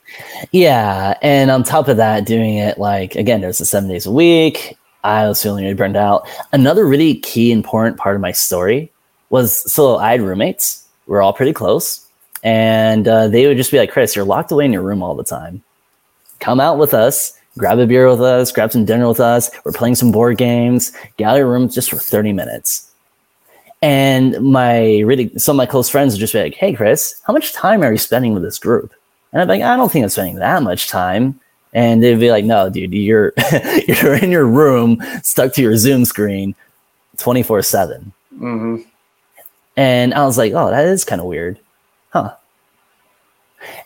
[0.51, 4.11] yeah and on top of that doing it like again there's the seven days a
[4.11, 6.27] week i was feeling really burned out.
[6.51, 8.91] Another really key important part of my story
[9.29, 10.85] was so i had roommates.
[11.07, 12.01] We're all pretty close.
[12.43, 15.15] And uh, they would just be like chris you're locked away in your room all
[15.15, 15.63] the time.
[16.39, 19.49] Come out with us grab a beer with us grab some dinner with us.
[19.63, 20.91] We're playing some board games.
[21.17, 22.91] Get out of your room just for 30 minutes.
[23.81, 27.33] And my really some of my close friends would just be like, "Hey, Chris, how
[27.33, 28.93] much time are you spending with this group?"
[29.31, 31.39] And I'm like, "I don't think I'm spending that much time."
[31.75, 33.33] And they'd be like, "No, dude, you're
[33.87, 36.55] you're in your room, stuck to your Zoom screen,
[37.17, 38.81] twenty four 7 mm-hmm.
[39.77, 41.59] And I was like, "Oh, that is kind of weird,
[42.09, 42.33] huh?"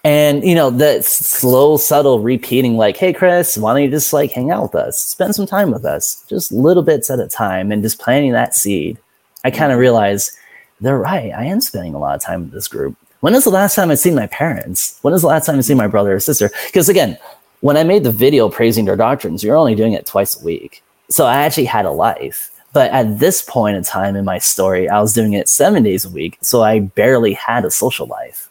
[0.04, 4.32] And you know that slow, subtle repeating, like, "Hey, Chris, why don't you just like
[4.32, 7.72] hang out with us, spend some time with us, just little bits at a time,
[7.72, 9.00] and just planting that seed."
[9.44, 10.32] I kind of realized
[10.80, 11.34] they're right.
[11.34, 12.96] I am spending a lot of time with this group.
[13.22, 15.00] When is the last time I've seen my parents?
[15.02, 16.52] When is the last time I've seen my brother or sister?
[16.68, 17.18] Because again,
[17.62, 20.84] when I made the video praising their doctrines, you're only doing it twice a week.
[21.10, 22.52] So I actually had a life.
[22.72, 26.06] But at this point in time in my story, I was doing it seven days
[26.06, 26.38] a week.
[26.42, 28.50] So I barely had a social life.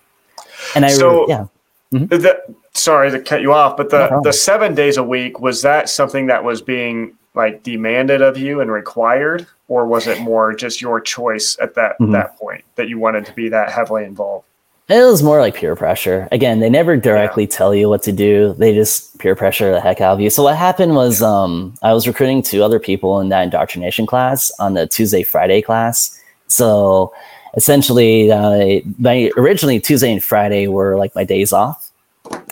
[0.75, 1.47] And I, so, yeah.
[1.93, 2.07] Mm-hmm.
[2.07, 2.43] The,
[2.73, 5.89] sorry to cut you off, but the, no the seven days a week, was that
[5.89, 9.47] something that was being like demanded of you and required?
[9.69, 12.13] or was it more just your choice at that mm-hmm.
[12.13, 14.47] that point that you wanted to be that heavily involved?
[14.89, 16.29] It was more like peer pressure.
[16.33, 17.51] Again, they never directly yeah.
[17.51, 18.55] tell you what to do.
[18.55, 20.31] They just peer pressure the heck out of you.
[20.31, 24.51] So what happened was um, I was recruiting two other people in that indoctrination class
[24.59, 26.19] on the Tuesday Friday class.
[26.47, 27.13] So
[27.55, 31.91] essentially, uh, my originally Tuesday and Friday were like my days off,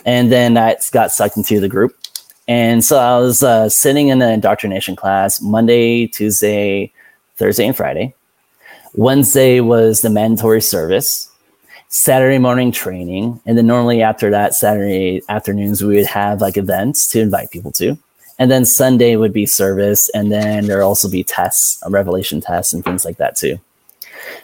[0.05, 1.97] and then I got sucked into the group.
[2.47, 6.93] And so I was uh, sitting in the indoctrination class Monday, Tuesday,
[7.35, 8.13] Thursday and Friday.
[8.93, 11.31] Wednesday was the mandatory service.
[11.89, 13.39] Saturday morning training.
[13.45, 17.71] And then normally after that, Saturday afternoons, we would have like events to invite people
[17.73, 17.97] to.
[18.39, 20.09] And then Sunday would be service.
[20.13, 23.59] And then there'll also be tests, revelation tests, and things like that too.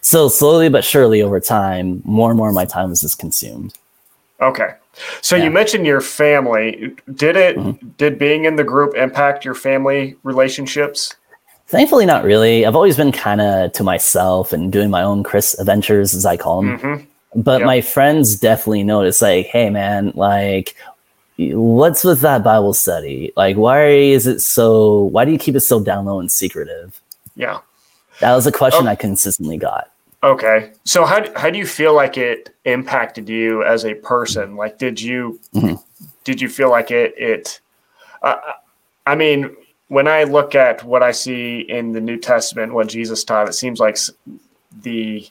[0.02, 3.74] So slowly but surely over time, more and more of my time was just consumed.
[4.42, 4.74] Okay.
[5.22, 5.46] So yeah.
[5.46, 6.96] you mentioned your family.
[7.14, 7.88] Did it mm-hmm.
[7.98, 11.16] did being in the group impact your family relationships?
[11.68, 12.66] Thankfully, not really.
[12.66, 16.38] I've always been kind of to myself and doing my own Chris adventures, as I
[16.38, 16.78] call them.
[16.78, 17.06] Mm-hmm.
[17.36, 17.68] But yep.
[17.68, 20.76] my friends definitely notice, like, hey, man, like,
[21.38, 23.34] what's with that Bible study?
[23.36, 25.04] Like, why is it so?
[25.04, 27.00] Why do you keep it so down low and secretive?
[27.36, 27.60] Yeah,
[28.20, 28.90] that was a question oh.
[28.90, 29.90] I consistently got.
[30.24, 34.56] Okay, so how how do you feel like it impacted you as a person?
[34.56, 35.76] Like, did you mm-hmm.
[36.24, 37.60] did you feel like it it?
[38.22, 38.38] Uh,
[39.06, 39.56] I mean,
[39.88, 43.54] when I look at what I see in the New Testament, what Jesus taught, it
[43.54, 43.98] seems like
[44.82, 45.28] the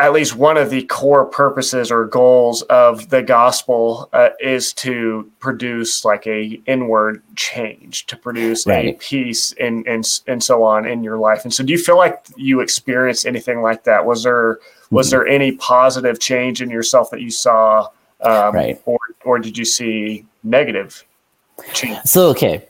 [0.00, 5.30] at least one of the core purposes or goals of the gospel uh, is to
[5.40, 8.94] produce like a inward change to produce right.
[8.94, 11.96] a peace and, and and so on in your life and so do you feel
[11.96, 14.58] like you experienced anything like that was there
[14.90, 15.18] was mm-hmm.
[15.18, 17.86] there any positive change in yourself that you saw
[18.22, 18.80] um, right.
[18.86, 21.04] or or did you see negative
[21.74, 22.66] change so okay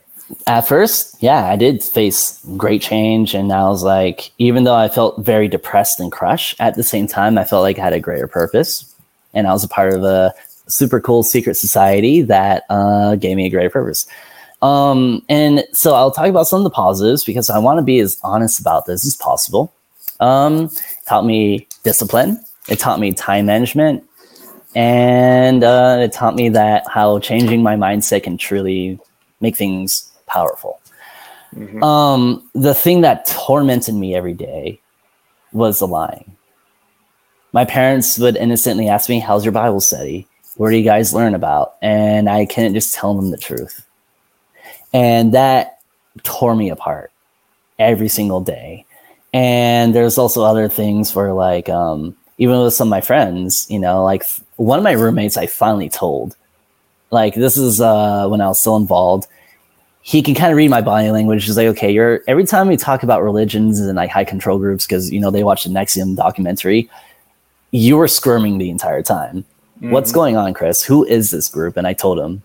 [0.47, 3.33] at first, yeah, I did face great change.
[3.33, 7.07] And I was like, even though I felt very depressed and crushed, at the same
[7.07, 8.93] time, I felt like I had a greater purpose.
[9.33, 10.33] And I was a part of a
[10.67, 14.05] super cool secret society that uh, gave me a greater purpose.
[14.61, 17.99] Um, and so I'll talk about some of the positives because I want to be
[17.99, 19.73] as honest about this as possible.
[20.19, 20.69] Um,
[21.07, 22.43] taught me discipline.
[22.69, 24.03] It taught me time management.
[24.75, 28.99] And uh, it taught me that how changing my mindset can truly
[29.41, 30.79] make things powerful.
[31.55, 31.83] Mm-hmm.
[31.83, 34.79] Um, the thing that tormented me every day
[35.51, 36.37] was the lying.
[37.51, 40.27] My parents would innocently ask me, How's your Bible study?
[40.55, 41.75] Where do you guys learn about?
[41.81, 43.85] And I couldn't just tell them the truth.
[44.93, 45.79] And that
[46.23, 47.11] tore me apart
[47.79, 48.85] every single day.
[49.33, 53.79] And there's also other things where, like, um, even with some of my friends, you
[53.79, 54.23] know, like
[54.57, 56.35] one of my roommates, I finally told,
[57.11, 59.27] like, this is uh, when I was still involved
[60.01, 61.45] he can kind of read my body language.
[61.45, 64.85] He's like, okay, you're every time we talk about religions and like high control groups,
[64.85, 66.89] because you know they watch the NXIVM documentary,
[67.71, 69.45] you were squirming the entire time.
[69.77, 69.91] Mm-hmm.
[69.91, 70.83] What's going on, Chris?
[70.83, 71.77] Who is this group?
[71.77, 72.41] And I told him,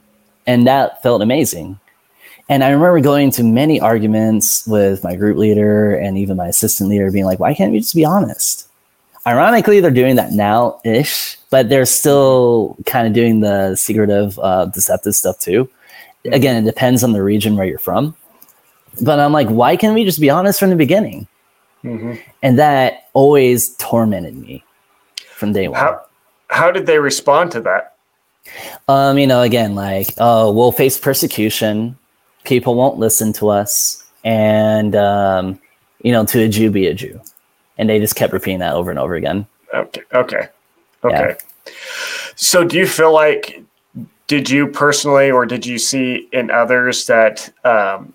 [0.47, 1.79] and that felt amazing.
[2.49, 6.88] And I remember going to many arguments with my group leader and even my assistant
[6.88, 8.69] leader being like, why can't we just be honest?
[9.27, 14.66] Ironically, they're doing that now ish, but they're still kind of doing the secretive, uh,
[14.66, 15.69] deceptive stuff too.
[16.33, 18.17] Again, it depends on the region where you're from.
[19.03, 21.27] But I'm like, why can't we just be honest from the beginning?
[21.85, 22.15] Mm-hmm.
[22.43, 24.65] And that always tormented me
[25.29, 25.79] from day one.
[25.79, 26.03] How,
[26.49, 27.97] how did they respond to that?
[28.89, 31.99] Um, you know, again, like, oh, we'll face persecution.
[32.45, 35.61] People won't listen to us, and um,
[36.03, 37.21] you know, to a Jew be a Jew,
[37.77, 39.47] and they just kept repeating that over and over again.
[39.75, 40.49] Okay, okay,
[41.03, 41.37] okay.
[41.67, 41.73] Yeah.
[42.37, 43.61] So, do you feel like
[44.27, 48.15] did you personally, or did you see in others that um,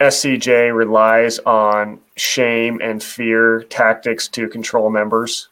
[0.00, 5.48] SCJ relies on shame and fear tactics to control members?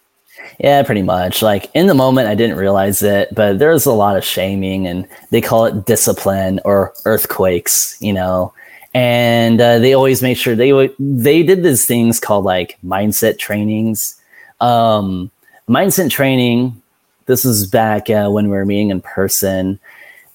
[0.58, 1.42] Yeah, pretty much.
[1.42, 5.06] Like in the moment, I didn't realize it, but there's a lot of shaming, and
[5.30, 8.52] they call it discipline or earthquakes, you know.
[8.94, 14.18] And uh, they always make sure they they did these things called like mindset trainings.
[14.60, 15.30] Um,
[15.68, 16.80] mindset training.
[17.26, 19.80] This is back uh, when we were meeting in person.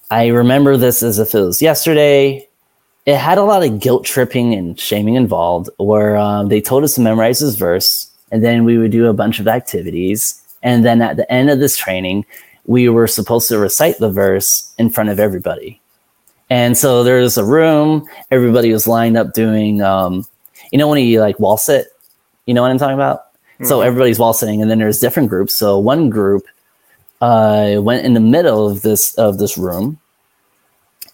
[0.10, 2.46] I remember this as if it was yesterday.
[3.06, 6.96] It had a lot of guilt tripping and shaming involved, where um, they told us
[6.96, 10.42] to memorize this verse and then we would do a bunch of activities.
[10.64, 12.26] And then at the end of this training,
[12.66, 15.80] we were supposed to recite the verse in front of everybody.
[16.50, 20.26] And so there's a room, everybody was lined up doing, um,
[20.74, 21.88] you know, when you like wall sit,
[22.46, 23.32] you know what I'm talking about?
[23.32, 23.66] Mm-hmm.
[23.66, 25.56] So everybody's wall sitting, and then there's different groups.
[25.56, 26.46] So one group
[27.22, 30.00] uh, went in the middle of this of this room,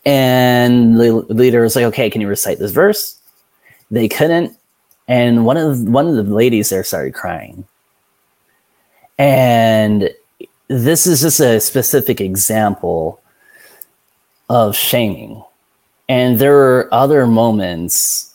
[0.06, 3.20] and the leader was like, "Okay, can you recite this verse?"
[3.91, 4.58] They couldn't,
[5.08, 7.65] and one of the, one of the ladies there started crying.
[9.17, 10.12] And
[10.67, 13.22] this is just a specific example
[14.50, 15.43] of shaming.
[16.10, 18.34] And there are other moments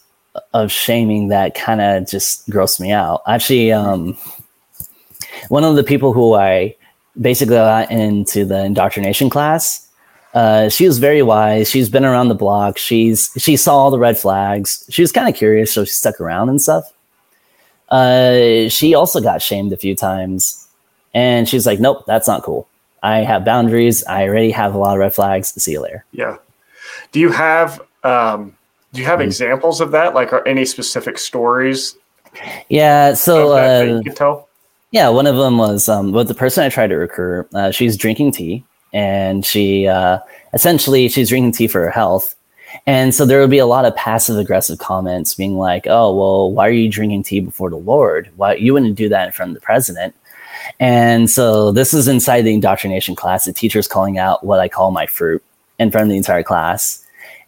[0.53, 3.23] of shaming that kind of just gross me out.
[3.27, 4.17] Actually, um,
[5.49, 6.75] one of the people who I
[7.21, 9.89] basically got into the indoctrination class
[10.35, 11.69] uh, she was very wise.
[11.69, 12.79] She's been around the block.
[12.79, 14.85] She's she saw all the red flags.
[14.89, 16.91] She was kind of curious, so she stuck around and stuff.
[17.91, 20.67] Uh, she also got shamed a few times,
[21.13, 22.67] and she's like, "Nope, that's not cool.
[23.03, 24.03] I have boundaries.
[24.05, 25.53] I already have a lot of red flags.
[25.63, 26.39] See you later." Yeah.
[27.13, 28.57] Do you have um,
[28.95, 29.27] do you have mm-hmm.
[29.27, 30.15] examples of that?
[30.15, 31.95] Like, are any specific stories?
[32.71, 33.13] Yeah.
[33.13, 34.49] So uh, you could tell.
[34.93, 37.49] Yeah, one of them was um, with the person I tried to recruit.
[37.55, 40.19] Uh, she's drinking tea and she uh,
[40.53, 42.37] essentially she's drinking tea for her health.
[42.87, 46.53] And so there would be a lot of passive aggressive comments being like, "Oh, well,
[46.53, 48.31] why are you drinking tea before the Lord?
[48.37, 50.15] Why you wouldn't do that in front of the president?"
[50.79, 53.45] And so this is inside the indoctrination class.
[53.47, 55.43] The teacher's calling out what I call my fruit
[55.79, 57.05] in front of the entire class.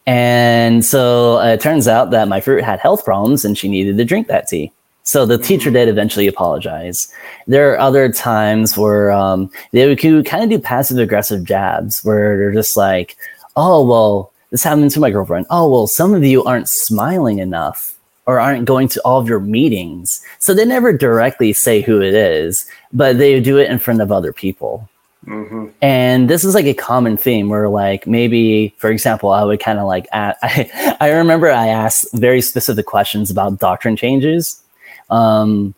[0.06, 4.04] And so it turns out that my fruit had health problems and she needed to
[4.04, 4.72] drink that tea.
[5.04, 7.12] So the teacher did eventually apologize.
[7.46, 12.38] There are other times where um, they would kind of do passive aggressive jabs where
[12.38, 13.16] they're just like,
[13.54, 15.46] oh, well, this happened to my girlfriend.
[15.50, 19.40] Oh, well, some of you aren't smiling enough or aren't going to all of your
[19.40, 20.24] meetings.
[20.38, 24.10] So they never directly say who it is, but they do it in front of
[24.10, 24.88] other people.
[25.26, 25.66] Mm-hmm.
[25.82, 29.78] And this is like a common theme where, like, maybe, for example, I would kind
[29.78, 34.63] of like, I, I remember I asked very specific questions about doctrine changes
[35.10, 35.74] um,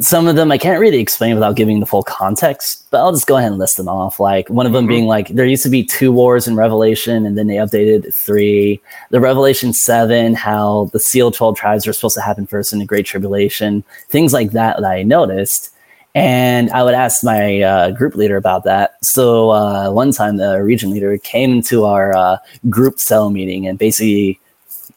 [0.00, 3.26] some of them I can't really explain without giving the full context, but I'll just
[3.26, 4.18] go ahead and list them off.
[4.18, 4.88] Like one of them mm-hmm.
[4.88, 8.80] being like there used to be two wars in Revelation, and then they updated three.
[9.10, 12.86] The Revelation seven, how the sealed twelve tribes are supposed to happen first in the
[12.86, 15.70] Great Tribulation, things like that that I noticed.
[16.14, 19.02] And I would ask my uh, group leader about that.
[19.02, 22.36] So uh, one time, the region leader came to our uh,
[22.68, 24.38] group cell meeting and basically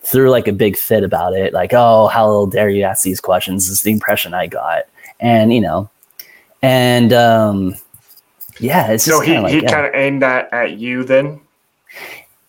[0.06, 1.54] threw like a big fit about it.
[1.54, 3.70] Like, oh, how dare you ask these questions?
[3.70, 4.84] Is the impression I got.
[5.20, 5.90] And, you know,
[6.62, 7.76] and um,
[8.60, 9.72] yeah, it's so he, like, he yeah.
[9.72, 11.40] kind of aimed that at you then.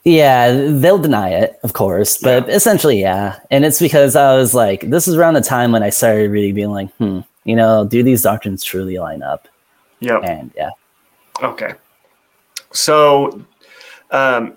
[0.04, 2.54] Yeah, they'll deny it, of course, but yeah.
[2.54, 3.40] essentially, yeah.
[3.50, 6.52] And it's because I was like, this is around the time when I started really
[6.52, 9.48] being like, hmm, you know, do these doctrines truly line up?
[9.98, 10.18] Yeah.
[10.18, 10.70] And yeah.
[11.42, 11.72] Okay.
[12.72, 13.44] So,
[14.12, 14.56] um,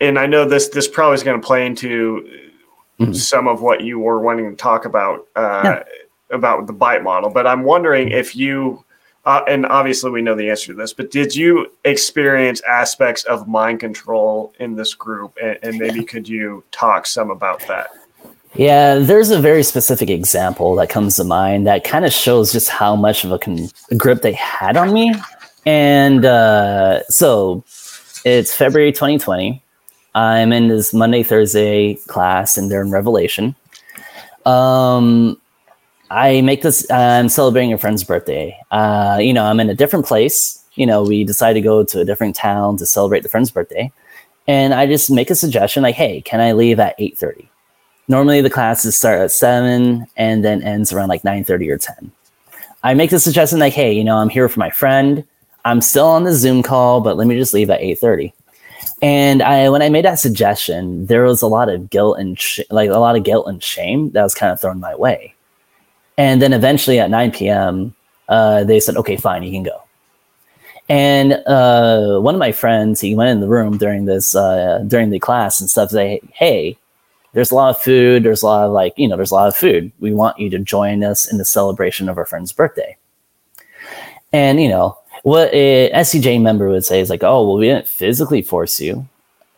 [0.00, 2.50] and I know this this probably is going to play into
[2.98, 3.12] mm-hmm.
[3.12, 5.82] some of what you were wanting to talk about uh, yeah.
[6.30, 8.84] about the bite model, but I'm wondering if you
[9.24, 13.46] uh, and obviously we know the answer to this, but did you experience aspects of
[13.46, 17.90] mind control in this group, and, and maybe could you talk some about that?
[18.54, 22.70] Yeah, there's a very specific example that comes to mind that kind of shows just
[22.70, 25.14] how much of a con- grip they had on me.
[25.66, 27.62] And uh, so
[28.24, 29.62] it's February 2020
[30.14, 33.54] I'm in this Monday Thursday class, and they're in Revelation.
[34.46, 35.40] Um,
[36.10, 36.90] I make this.
[36.90, 38.58] I'm celebrating a friend's birthday.
[38.70, 40.64] Uh, you know, I'm in a different place.
[40.74, 43.92] You know, we decide to go to a different town to celebrate the friend's birthday,
[44.46, 47.48] and I just make a suggestion like, "Hey, can I leave at 8:30?"
[48.08, 52.10] Normally, the classes start at seven and then ends around like 9:30 or 10.
[52.82, 55.24] I make the suggestion like, "Hey, you know, I'm here for my friend.
[55.64, 58.32] I'm still on the Zoom call, but let me just leave at 8:30."
[59.00, 62.60] And I, when I made that suggestion, there was a lot of guilt and sh-
[62.70, 65.34] like a lot of guilt and shame that was kind of thrown my way.
[66.16, 67.94] And then eventually at 9 p.m.,
[68.28, 69.82] uh, they said, "Okay, fine, you can go."
[70.88, 75.10] And uh, one of my friends, he went in the room during this uh, during
[75.10, 75.90] the class and stuff.
[75.90, 76.76] Say, "Hey,
[77.32, 78.24] there's a lot of food.
[78.24, 79.92] There's a lot of like you know, there's a lot of food.
[80.00, 82.96] We want you to join us in the celebration of our friend's birthday."
[84.32, 87.66] And you know, what eh, a SCJ member would say is like, "Oh, well, we
[87.66, 89.06] didn't physically force you."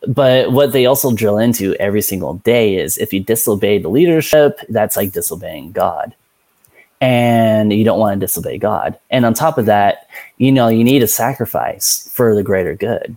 [0.06, 4.58] But what they also drill into every single day is if you disobey the leadership,
[4.68, 6.14] that's like disobeying God
[7.00, 8.98] and you don't want to disobey God.
[9.11, 13.16] And on top of that, you know, you need a sacrifice for the greater good.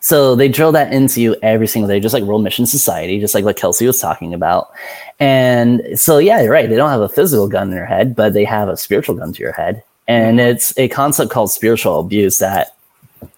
[0.00, 3.34] So they drill that into you every single day, just like World Mission Society, just
[3.34, 4.72] like what Kelsey was talking about.
[5.20, 6.68] And so, yeah, you're right.
[6.68, 9.32] They don't have a physical gun in their head, but they have a spiritual gun
[9.32, 9.84] to your head.
[10.08, 12.76] And it's a concept called spiritual abuse that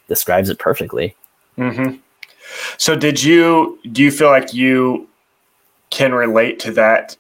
[0.09, 1.15] describes it perfectly.
[1.59, 1.97] Mm-hmm.
[2.79, 5.09] So, did you do you feel like you
[5.91, 7.17] can relate to that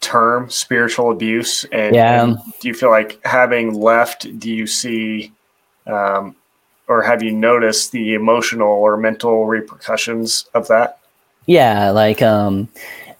[0.00, 1.64] term, spiritual abuse?
[1.72, 2.22] And, Yeah.
[2.22, 5.32] and do you feel like having left, do you see,
[5.86, 6.34] um,
[6.86, 10.98] or have you noticed the emotional or mental repercussions of that?
[11.46, 12.68] Yeah, like um,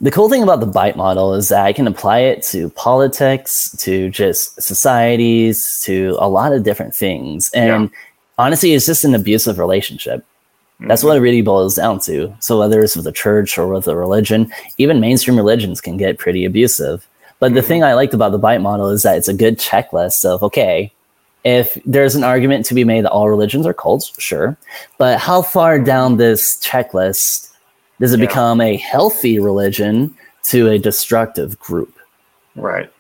[0.01, 3.75] the cool thing about the bite model is that I can apply it to politics,
[3.79, 7.51] to just societies, to a lot of different things.
[7.53, 7.91] And
[8.39, 10.25] honestly, it's just an abusive relationship.
[10.81, 11.09] That's mm-hmm.
[11.09, 12.33] what it really boils down to.
[12.39, 16.19] So whether it's with a church or with a religion, even mainstream religions can get
[16.19, 17.07] pretty abusive.
[17.41, 17.69] But the mm-hmm.
[17.69, 20.93] thing I liked about the bite model is that it's a good checklist of okay,
[21.43, 24.57] if there's an argument to be made that all religions are cults, sure.
[24.99, 27.48] But how far down this checklist
[28.01, 28.27] does it Yeah.
[28.27, 31.95] become a healthy religion to a destructive group?
[32.57, 32.91] Right.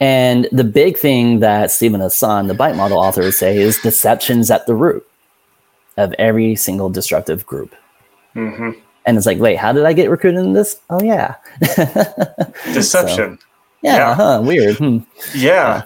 [0.00, 4.50] And the big thing that Steven Hassan, the bite model author, would say is deception's
[4.50, 5.06] at the root
[5.96, 7.74] of every single destructive group.
[8.32, 8.70] hmm
[9.06, 10.80] And it's like, wait, how did I get recruited in this?
[10.90, 11.34] Oh yeah,
[12.72, 13.38] Deception.
[13.82, 14.14] yeah, Yeah.
[14.14, 14.76] huh, weird.
[14.76, 14.98] Hmm.
[15.34, 15.84] Yeah.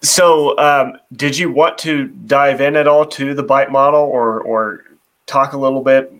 [0.00, 4.40] So, um, did you want to dive in at all to the bite model, or
[4.42, 4.84] or
[5.26, 6.12] talk a little bit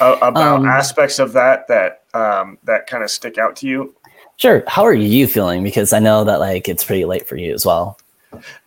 [0.00, 3.94] uh, about Um, aspects of that that um, that kind of stick out to you?
[4.36, 4.62] Sure.
[4.66, 5.62] How are you feeling?
[5.64, 7.98] Because I know that like it's pretty late for you as well.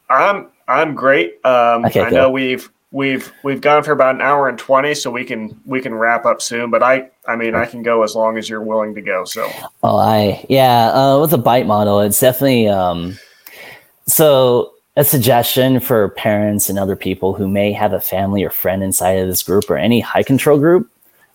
[0.09, 1.43] I'm I'm great.
[1.45, 2.17] Um, Okay, I cool.
[2.17, 5.79] know we've we've we've gone for about an hour and twenty, so we can we
[5.81, 6.71] can wrap up soon.
[6.71, 9.25] But I I mean I can go as long as you're willing to go.
[9.25, 9.47] So
[9.83, 10.89] Oh, I yeah.
[10.89, 13.17] Uh, with the bite model, it's definitely um.
[14.07, 18.81] So a suggestion for parents and other people who may have a family or friend
[18.83, 20.89] inside of this group or any high control group,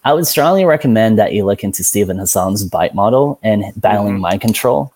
[0.05, 4.20] I would strongly recommend that you look into Steven Hassan's bite model and battling Mhm.
[4.20, 4.92] mind control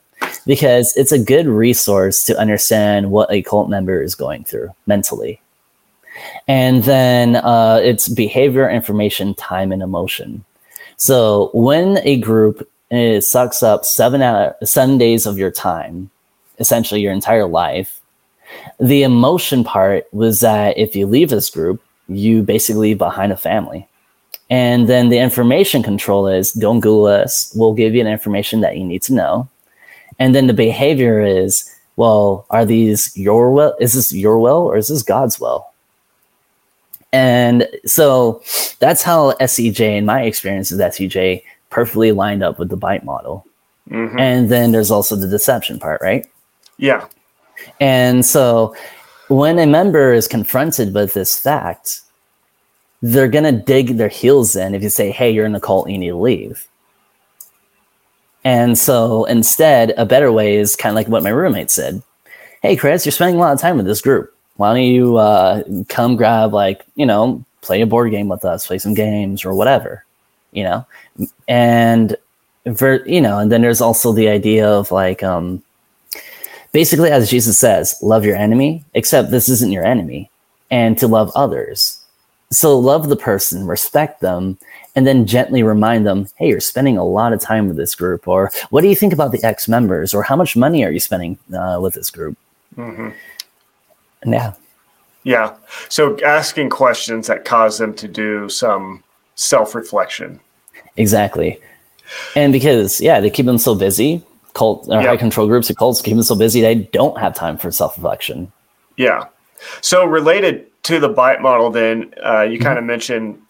[0.46, 5.40] because it's a good resource to understand what a cult member is going through mentally.
[6.46, 10.44] And then uh, it's behavior, information, time, and emotion.
[10.96, 16.10] So when a group uh, sucks up seven out seven days of your time,
[16.58, 18.00] essentially your entire life,
[18.80, 23.36] the emotion part was that if you leave this group, you basically leave behind a
[23.36, 23.86] family.
[24.50, 27.52] And then the information control is don't Google us.
[27.54, 29.48] We'll give you the information that you need to know.
[30.18, 33.76] And then the behavior is, well, are these your will?
[33.78, 35.66] Is this your will or is this God's will?
[37.12, 38.42] And so
[38.80, 43.46] that's how SCJ, in my experience with SCJ, perfectly lined up with the bite model.
[43.90, 44.18] mhm.
[44.18, 46.26] And then there's also the deception part, right?
[46.76, 47.06] yeah,
[47.80, 48.76] And so
[49.28, 52.02] when a member is confronted with this fact,
[53.02, 55.88] they're going to dig their heels in if you say, hey, you're in a cult,
[55.88, 56.66] you need to leave.
[58.44, 62.02] And so instead, a better way is kind of like what my roommate said
[62.60, 64.34] Hey, Chris, you're spending a lot of time with this group.
[64.56, 68.66] Why don't you uh, come grab, like, you know, play a board game with us,
[68.66, 70.04] play some games or whatever,
[70.50, 70.84] you know?
[71.46, 72.16] And,
[72.74, 75.62] for, you know, and then there's also the idea of like, um,
[76.72, 80.30] basically as jesus says love your enemy except this isn't your enemy
[80.70, 82.00] and to love others
[82.50, 84.56] so love the person respect them
[84.94, 88.26] and then gently remind them hey you're spending a lot of time with this group
[88.26, 91.38] or what do you think about the ex-members or how much money are you spending
[91.54, 92.36] uh, with this group
[92.74, 93.10] hmm
[94.26, 94.52] yeah
[95.28, 95.56] yeah.
[95.90, 100.40] So asking questions that cause them to do some self reflection.
[100.96, 101.60] Exactly.
[102.34, 104.22] And because, yeah, they keep them so busy,
[104.54, 105.10] cult or yep.
[105.10, 107.96] high control groups of cults keep them so busy they don't have time for self
[107.98, 108.50] reflection.
[108.96, 109.26] Yeah.
[109.82, 112.62] So related to the bite model, then uh, you mm-hmm.
[112.62, 113.40] kind of mentioned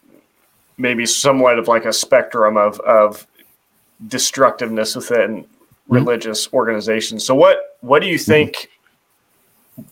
[0.77, 3.27] maybe somewhat of like a spectrum of of
[4.09, 5.95] destructiveness within mm-hmm.
[5.95, 7.25] religious organizations.
[7.25, 8.31] So what what do you mm-hmm.
[8.31, 8.71] think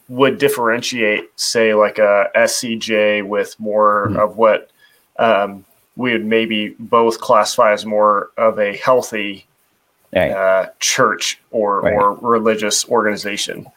[0.09, 4.19] would differentiate, say, like a SCJ with more mm-hmm.
[4.19, 4.71] of what
[5.21, 9.47] um, we would maybe both classify as more of a healthy
[10.13, 10.33] right.
[10.33, 11.95] uh, church or right.
[11.95, 13.69] or religious organization?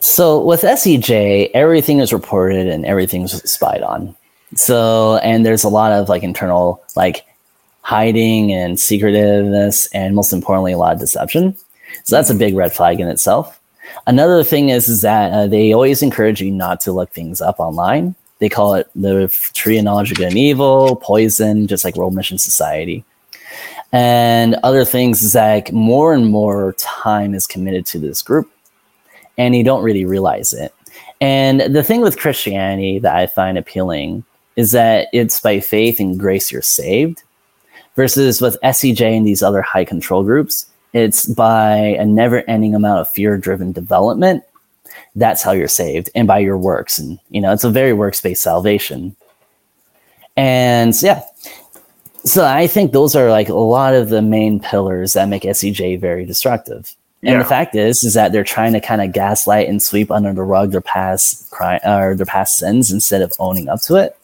[0.00, 4.14] So with SCJ, everything is reported and everything's spied on.
[4.54, 7.26] So and there's a lot of like internal like
[7.82, 11.56] hiding and secretiveness and most importantly a lot of deception.
[12.04, 13.60] So that's a big red flag in itself.
[14.06, 17.58] Another thing is is that uh, they always encourage you not to look things up
[17.58, 18.14] online.
[18.38, 22.14] They call it the tree of knowledge of good and evil, poison, just like World
[22.14, 23.04] Mission Society.
[23.92, 28.50] And other things is that more and more time is committed to this group
[29.38, 30.74] and you don't really realize it.
[31.20, 34.24] And the thing with Christianity that I find appealing
[34.56, 37.22] is that it's by faith and grace you're saved,
[37.94, 43.00] versus with SCJ and these other high control groups, it's by a never ending amount
[43.00, 44.44] of fear driven development.
[45.14, 46.98] That's how you're saved, and by your works.
[46.98, 49.16] And, you know, it's a very works based salvation.
[50.36, 51.22] And yeah,
[52.24, 55.98] so I think those are like a lot of the main pillars that make SCJ
[55.98, 56.94] very destructive.
[57.26, 57.42] And yeah.
[57.42, 60.42] the fact is, is that they're trying to kind of gaslight and sweep under the
[60.42, 64.16] rug their past crime or their past sins instead of owning up to it.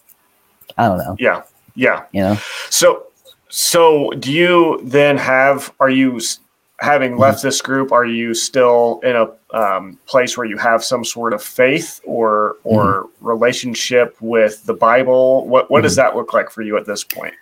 [0.79, 1.17] I don't know.
[1.19, 1.43] Yeah,
[1.75, 2.05] yeah.
[2.13, 2.39] You know.
[2.71, 3.09] So,
[3.49, 5.73] so do you then have?
[5.81, 6.21] Are you
[6.79, 7.49] having left mm-hmm.
[7.49, 7.91] this group?
[7.91, 12.57] Are you still in a um, place where you have some sort of faith or
[12.63, 13.27] or mm-hmm.
[13.27, 15.49] relationship with the Bible?
[15.49, 15.83] What what mm-hmm.
[15.83, 17.35] does that look like for you at this point?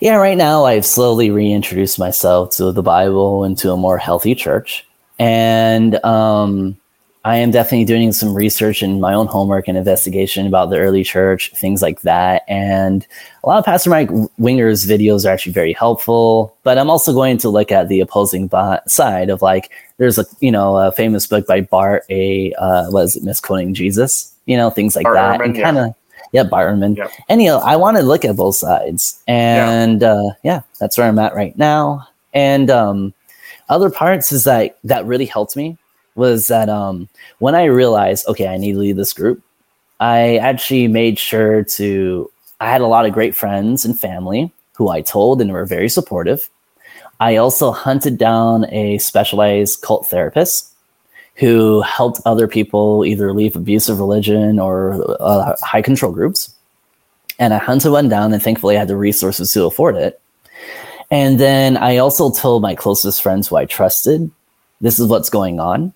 [0.00, 4.34] Yeah, right now I've slowly reintroduced myself to the Bible and to a more healthy
[4.34, 4.86] church.
[5.18, 6.76] And um,
[7.24, 11.02] I am definitely doing some research and my own homework and investigation about the early
[11.04, 12.42] church, things like that.
[12.48, 13.06] And
[13.42, 16.54] a lot of Pastor Mike Winger's videos are actually very helpful.
[16.64, 18.50] But I'm also going to look at the opposing
[18.86, 23.04] side of like, there's a you know a famous book by Bart, a uh, what
[23.04, 25.94] is it, misquoting Jesus, you know, things like Bart that, Ehrman, and kind of.
[26.34, 26.96] Yeah Bart Ehrman.
[26.96, 27.12] Yep.
[27.30, 30.12] Know, I want to look at both sides, and yeah.
[30.12, 32.08] Uh, yeah, that's where I'm at right now.
[32.34, 33.14] And um,
[33.68, 35.78] other parts is that that really helped me
[36.16, 37.08] was that um,
[37.38, 39.42] when I realized, okay, I need to lead this group,
[40.00, 42.30] I actually made sure to.
[42.58, 45.88] I had a lot of great friends and family who I told and were very
[45.88, 46.50] supportive.
[47.20, 50.73] I also hunted down a specialized cult therapist
[51.36, 56.54] who helped other people either leave abusive religion or uh, high control groups.
[57.38, 60.20] And I hunted one down, and thankfully, I had the resources to afford it.
[61.10, 64.30] And then I also told my closest friends who I trusted,
[64.80, 65.92] this is what's going on.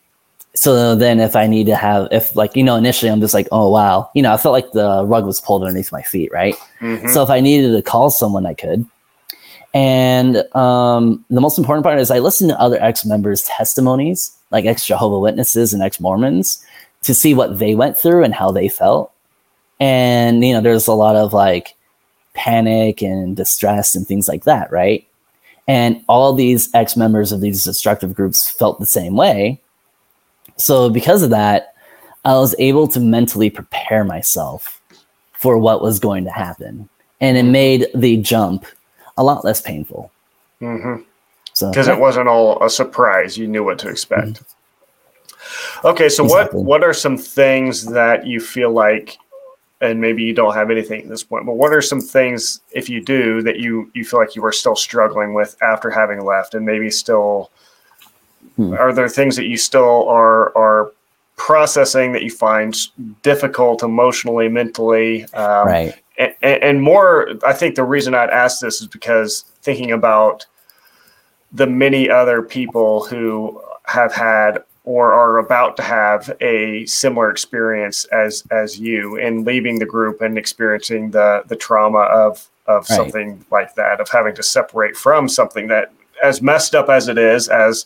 [0.55, 3.47] So then, if I need to have, if like, you know, initially I'm just like,
[3.53, 6.57] oh, wow, you know, I felt like the rug was pulled underneath my feet, right?
[6.81, 7.09] Mm-hmm.
[7.09, 8.85] So if I needed to call someone, I could.
[9.75, 14.65] And um, the most important part is I listened to other ex members' testimonies like
[14.65, 16.65] ex Jehovah Witnesses and ex Mormons
[17.03, 19.13] to see what they went through and how they felt.
[19.81, 21.77] And you know, there's a lot of like
[22.35, 25.07] panic and distress and things like that, right?
[25.67, 29.61] And all these ex members of these destructive groups felt the same way.
[30.57, 31.75] So because of that,
[32.25, 34.81] I was able to mentally prepare myself
[35.33, 36.89] for what was going to happen.
[37.21, 38.67] And it made the jump
[39.19, 40.11] a lot less painful.
[40.63, 41.03] Mm-hmm.
[41.53, 44.35] So because it wasn't all a surprise, you knew what to expect.
[44.35, 45.87] Mm-hmm.
[45.87, 46.59] Okay, so exactly.
[46.59, 49.19] what what are some things that you feel like,
[49.81, 52.89] and maybe you don't have anything at this point, but what are some things if
[52.89, 56.55] you do that you you feel like you are still struggling with after having left,
[56.55, 57.51] and maybe still
[58.57, 58.73] hmm.
[58.75, 60.93] are there things that you still are are
[61.37, 62.77] processing that you find
[63.23, 65.95] difficult emotionally, mentally, um, right?
[66.19, 70.47] And, and more, I think the reason I'd ask this is because thinking about
[71.53, 78.05] the many other people who have had or are about to have a similar experience
[78.07, 82.97] as as you in leaving the group and experiencing the the trauma of of right.
[82.97, 85.93] something like that of having to separate from something that
[86.23, 87.85] as messed up as it is as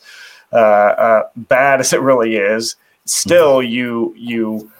[0.53, 3.72] uh, uh, bad as it really is still mm-hmm.
[3.72, 4.72] you you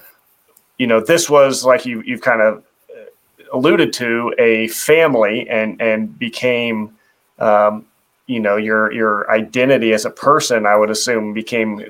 [0.79, 2.63] you know this was like you you've kind of
[3.53, 6.97] alluded to a family and and became
[7.39, 7.85] um,
[8.27, 11.85] you know your your identity as a person i would assume became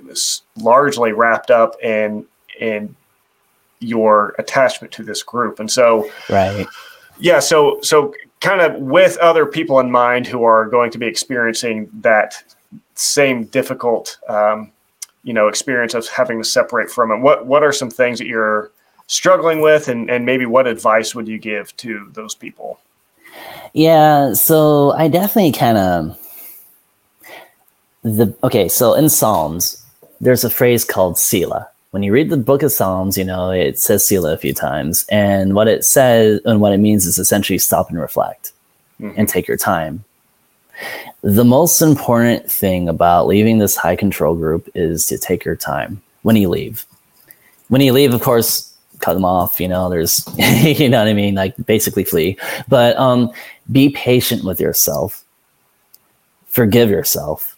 [0.57, 2.25] largely wrapped up in
[2.59, 2.95] in
[3.81, 6.67] your attachment to this group and so right
[7.19, 11.07] yeah so so kind of with other people in mind who are going to be
[11.07, 12.43] experiencing that
[12.95, 14.71] same difficult, um,
[15.23, 17.19] you know, experience of having to separate from it.
[17.19, 18.71] What what are some things that you're
[19.13, 22.81] struggling with, and and maybe what advice would you give to those people?
[23.75, 26.19] Yeah, so I definitely kind of
[28.03, 28.69] the okay.
[28.69, 29.85] So in Psalms,
[30.21, 33.79] there's a phrase called Selah When you read the book of Psalms, you know it
[33.79, 37.59] says Selah a few times, and what it says and what it means is essentially
[37.59, 38.53] stop and reflect
[39.01, 39.19] mm-hmm.
[39.19, 40.05] and take your time.
[41.21, 46.03] The most important thing about leaving this high control group is to take your time
[46.23, 46.87] when you leave.
[47.69, 48.72] When you leave, of course,
[49.03, 49.61] cut them off.
[49.61, 51.35] You know, there's, you know what I mean?
[51.35, 52.39] Like basically flee.
[52.69, 53.31] But um,
[53.71, 55.25] be patient with yourself.
[56.47, 57.57] Forgive yourself.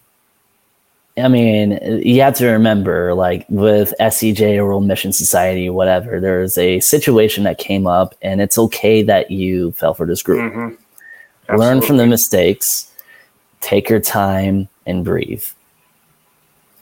[1.16, 6.58] I mean, you have to remember, like with SCJ or World Mission Society, whatever, there's
[6.58, 10.52] a situation that came up, and it's okay that you fell for this group.
[10.52, 11.56] Mm-hmm.
[11.56, 12.90] Learn from the mistakes,
[13.60, 15.44] take your time, and breathe.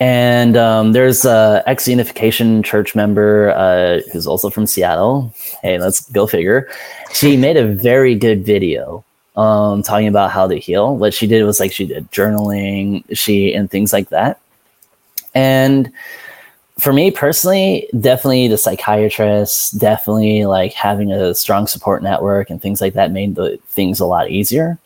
[0.02, 5.32] And um, there's a ex Unification Church member uh, who's also from Seattle.
[5.62, 6.68] Hey, let's go figure.
[7.12, 9.04] She made a very good video
[9.36, 10.96] um, talking about how to heal.
[10.96, 14.40] What she did was like she did journaling, she and things like that.
[15.36, 15.92] And
[16.80, 22.80] for me personally, definitely the psychiatrist, definitely like having a strong support network and things
[22.80, 24.80] like that made the things a lot easier.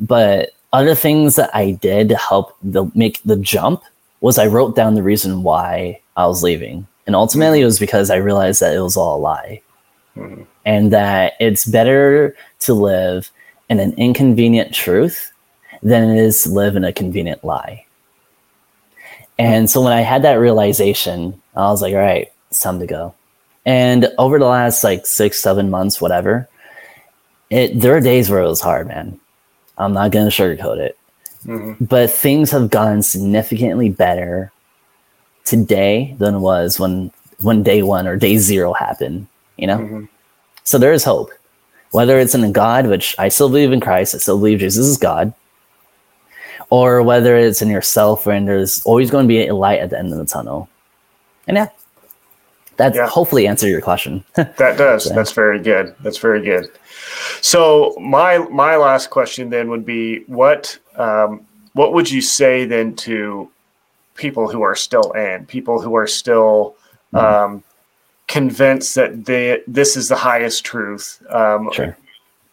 [0.00, 3.82] But other things that I did to help the, make the jump
[4.22, 6.86] was I wrote down the reason why I was leaving.
[7.06, 9.60] And ultimately, it was because I realized that it was all a lie.
[10.16, 10.44] Mm-hmm.
[10.64, 13.30] And that it's better to live
[13.68, 15.32] in an inconvenient truth
[15.82, 17.84] than it is to live in a convenient lie.
[19.38, 22.86] And so when I had that realization, I was like, all right, it's time to
[22.86, 23.14] go.
[23.66, 26.48] And over the last like six, seven months, whatever,
[27.50, 29.18] it there are days where it was hard, man.
[29.78, 30.96] I'm not gonna sugarcoat it.
[31.46, 31.84] Mm-hmm.
[31.84, 34.52] But things have gotten significantly better
[35.44, 39.26] today than it was when when day one or day zero happened,
[39.56, 39.78] you know?
[39.78, 40.04] Mm-hmm.
[40.62, 41.30] So there is hope
[41.92, 44.86] whether it's in a God, which I still believe in Christ, I still believe Jesus
[44.86, 45.32] is God,
[46.70, 49.98] or whether it's in yourself, and there's always going to be a light at the
[49.98, 50.68] end of the tunnel.
[51.46, 51.68] And yeah,
[52.78, 53.06] that yeah.
[53.06, 54.24] hopefully answer your question.
[54.34, 55.04] that does.
[55.04, 55.14] so.
[55.14, 55.94] That's very good.
[56.00, 56.70] That's very good.
[57.42, 62.94] So my my last question then would be what um, what would you say then
[62.96, 63.50] to
[64.14, 66.76] people who are still in people who are still
[67.12, 67.16] mm-hmm.
[67.16, 67.64] um,
[68.28, 71.22] convinced that they, this is the highest truth.
[71.28, 71.96] Um, sure.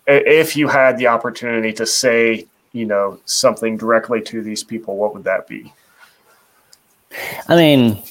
[0.07, 5.13] If you had the opportunity to say, you know, something directly to these people, what
[5.13, 5.71] would that be?
[7.47, 8.01] I mean,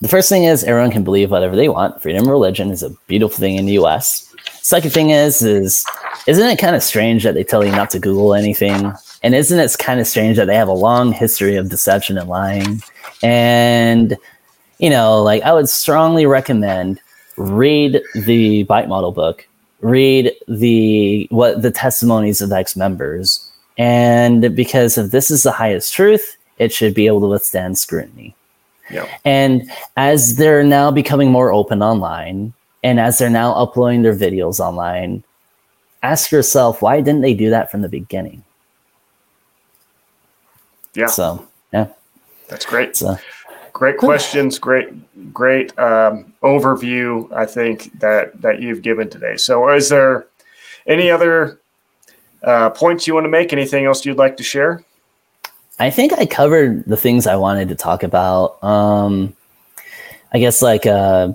[0.00, 2.00] the first thing is everyone can believe whatever they want.
[2.00, 4.27] Freedom of religion is a beautiful thing in the U.S.
[4.62, 5.84] Second thing is, is
[6.26, 8.92] isn't it kind of strange that they tell you not to Google anything?
[9.22, 12.28] And isn't it kind of strange that they have a long history of deception and
[12.28, 12.82] lying?
[13.22, 14.16] And
[14.78, 17.00] you know, like I would strongly recommend
[17.36, 19.46] read the bite model book,
[19.80, 25.92] read the what the testimonies of ex members, and because if this is the highest
[25.92, 28.34] truth, it should be able to withstand scrutiny.
[28.90, 29.06] Yeah.
[29.24, 34.60] And as they're now becoming more open online, and as they're now uploading their videos
[34.60, 35.24] online,
[36.02, 38.44] ask yourself why didn't they do that from the beginning?
[40.94, 41.06] Yeah.
[41.06, 41.88] So yeah.
[42.48, 42.96] That's great.
[42.96, 43.18] So
[43.78, 44.88] great questions, great,
[45.32, 47.32] great um, overview.
[47.32, 49.36] I think that that you've given today.
[49.36, 50.26] So, is there
[50.86, 51.60] any other
[52.42, 53.52] uh, points you want to make?
[53.52, 54.82] Anything else you'd like to share?
[55.78, 58.62] I think I covered the things I wanted to talk about.
[58.64, 59.36] Um,
[60.32, 61.32] I guess like uh,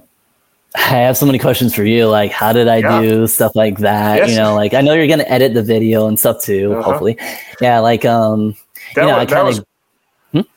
[0.76, 2.08] I have so many questions for you.
[2.08, 3.02] Like, how did I yeah.
[3.02, 4.18] do stuff like that?
[4.18, 4.32] Yes.
[4.32, 6.74] You know, like I know you're gonna edit the video and stuff too.
[6.74, 6.82] Uh-huh.
[6.82, 7.18] Hopefully,
[7.62, 7.80] yeah.
[7.80, 8.56] Like, um,
[8.96, 9.66] that you know, was, I kind of.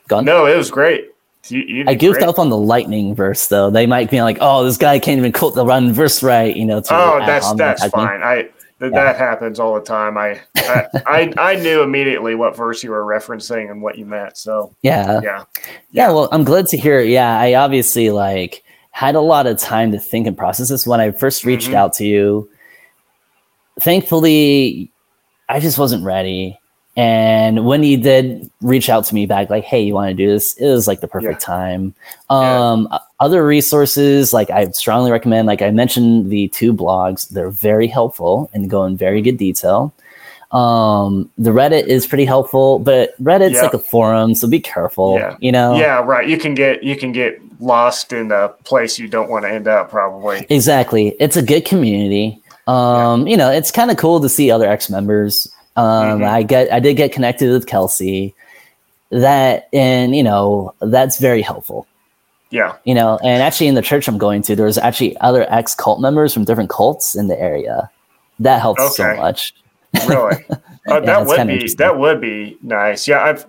[0.09, 0.25] Hmm?
[0.25, 1.11] No, it was great.
[1.51, 2.29] You, you I goofed great.
[2.29, 3.71] up on the lightning verse though.
[3.71, 6.64] They might be like, "Oh, this guy can't even quote the run verse right," you
[6.64, 6.83] know.
[6.91, 8.23] oh, that's that's fine.
[8.23, 8.89] I th- yeah.
[8.91, 10.19] that happens all the time.
[10.19, 14.37] I, I, I I knew immediately what verse you were referencing and what you meant.
[14.37, 15.45] So yeah, yeah,
[15.93, 16.09] yeah.
[16.09, 17.01] Well, I'm glad to hear.
[17.01, 17.09] It.
[17.09, 18.64] Yeah, I obviously like
[18.97, 21.76] had a lot of time to think and process this when I first reached mm-hmm.
[21.76, 22.49] out to you.
[23.78, 24.90] Thankfully,
[25.51, 26.59] I just wasn't ready.
[26.97, 30.26] And when he did reach out to me back, like, hey, you want to do
[30.26, 30.55] this?
[30.55, 31.47] It was like the perfect yeah.
[31.47, 31.94] time.
[32.30, 33.01] Um, yeah.
[33.20, 38.49] Other resources, like I strongly recommend, like I mentioned, the two blogs, they're very helpful
[38.55, 39.92] and go in very good detail.
[40.57, 43.62] Um, the Reddit is pretty helpful, but Reddit's yeah.
[43.62, 45.18] like a forum, so be careful.
[45.18, 45.36] Yeah.
[45.40, 45.76] You know.
[45.76, 46.26] Yeah, right.
[46.26, 49.68] You can get you can get lost in a place you don't want to end
[49.68, 50.46] up, probably.
[50.48, 51.14] Exactly.
[51.20, 53.30] It's a good community Um, yeah.
[53.30, 55.48] you know, it's kind of cool to see other ex members.
[55.76, 56.24] Um, mm-hmm.
[56.24, 58.34] I get, I did get connected with Kelsey.
[59.11, 61.86] That and you know that's very helpful.
[62.50, 65.76] Yeah, you know, and actually in the church I'm going to, there's actually other ex
[65.76, 67.88] cult members from different cults in the area.
[68.40, 68.94] That helps okay.
[68.94, 69.54] so much.
[70.07, 70.57] Really, uh,
[70.88, 73.07] yeah, that would be that would be nice.
[73.09, 73.47] Yeah, I've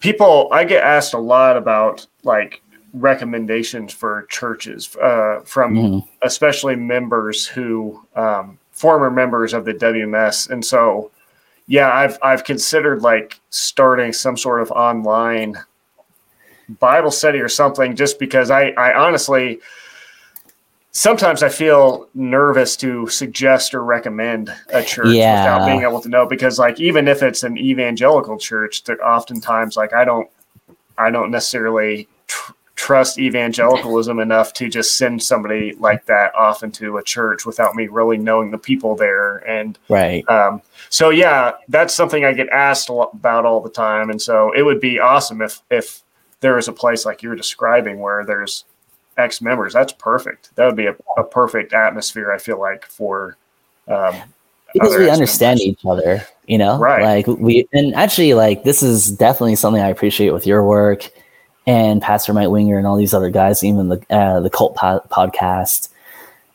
[0.00, 2.62] people I get asked a lot about like
[2.92, 6.08] recommendations for churches uh, from mm.
[6.22, 11.10] especially members who um, former members of the WMS, and so
[11.66, 15.56] yeah, I've I've considered like starting some sort of online
[16.80, 19.60] Bible study or something, just because I I honestly
[20.92, 25.56] sometimes I feel nervous to suggest or recommend a church yeah.
[25.56, 29.76] without being able to know because like even if it's an evangelical church, that oftentimes
[29.76, 30.28] like I don't
[30.96, 36.96] I don't necessarily tr- trust evangelicalism enough to just send somebody like that off into
[36.96, 39.38] a church without me really knowing the people there.
[39.38, 40.28] And right.
[40.28, 44.10] Um, so yeah, that's something I get asked about all the time.
[44.10, 46.02] And so it would be awesome if if
[46.40, 48.64] there is a place like you're describing where there's
[49.18, 49.74] ex members.
[49.74, 50.54] That's perfect.
[50.56, 52.32] That would be a, a perfect atmosphere.
[52.32, 53.36] I feel like for
[53.86, 54.14] um,
[54.72, 56.26] because we understand each other.
[56.46, 57.02] You know, right?
[57.02, 61.10] Like we and actually like this is definitely something I appreciate with your work
[61.66, 65.04] and Pastor Mike Winger and all these other guys, even the uh, the cult po-
[65.10, 65.90] podcast.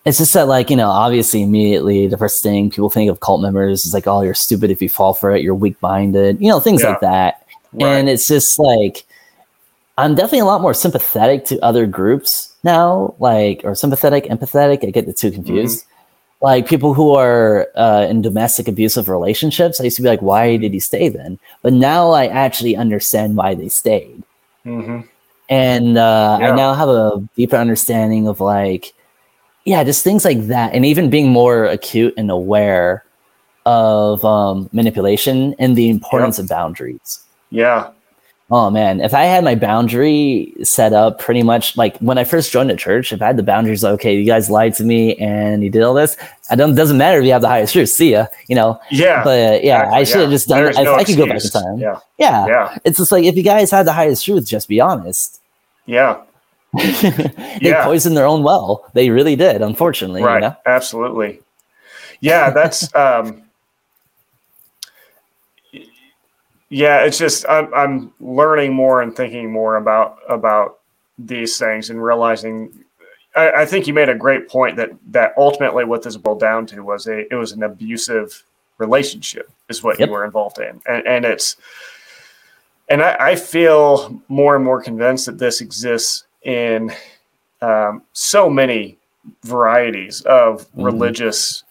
[0.06, 3.42] It's just that, like, you know, obviously, immediately the first thing people think of cult
[3.42, 6.50] members is like, oh, you're stupid if you fall for it, you're weak minded, you
[6.50, 6.90] know, things yeah.
[6.90, 7.48] like that.
[7.72, 7.88] Right.
[7.88, 9.06] And it's just like,
[9.98, 14.86] I'm definitely a lot more sympathetic to other groups now, like, or sympathetic, empathetic.
[14.86, 15.82] I get the two confused.
[15.82, 15.90] Mm-hmm.
[16.42, 20.58] Like people who are uh, in domestic abusive relationships, I used to be like, why
[20.58, 21.40] did he stay then?
[21.62, 24.24] But now I actually understand why they stayed
[24.66, 25.08] Mm-hmm.
[25.50, 26.52] And uh, yeah.
[26.52, 28.94] I now have a deeper understanding of like,
[29.66, 33.04] yeah, just things like that, and even being more acute and aware
[33.66, 37.24] of um, manipulation and the importance of boundaries.
[37.50, 37.92] Yeah,
[38.56, 42.52] Oh man, if I had my boundary set up pretty much like when I first
[42.52, 45.16] joined the church, if I had the boundaries, like, okay, you guys lied to me
[45.16, 46.16] and you did all this,
[46.52, 47.90] I don't doesn't matter if you have the highest truth.
[47.90, 48.80] See ya, you know.
[48.92, 49.24] Yeah.
[49.24, 50.36] But yeah, exactly, I should have yeah.
[50.36, 50.66] just done.
[50.68, 50.84] it.
[50.84, 51.78] no I could go back in time.
[51.80, 52.00] Yeah.
[52.20, 52.46] yeah.
[52.46, 52.78] Yeah.
[52.86, 55.42] It's just like if you guys had the highest truth, just be honest.
[55.88, 56.22] Yeah.
[56.74, 57.86] they yeah.
[57.86, 58.86] poisoned their own well.
[58.94, 60.22] They really did, unfortunately.
[60.22, 60.36] Right.
[60.36, 60.56] You know?
[60.68, 61.42] Absolutely.
[62.20, 63.43] Yeah, that's um
[66.74, 70.80] yeah, it's just I'm I'm learning more and thinking more about about
[71.20, 72.84] these things and realizing.
[73.36, 76.66] I, I think you made a great point that that ultimately what this boiled down
[76.68, 78.44] to was a it was an abusive
[78.80, 80.08] relationship is what yep.
[80.08, 81.58] you were involved in, and, and it's
[82.90, 86.92] and I, I, feel more and more convinced that this exists in
[87.62, 88.98] um, so many
[89.44, 90.84] varieties of mm-hmm.
[90.84, 91.63] religious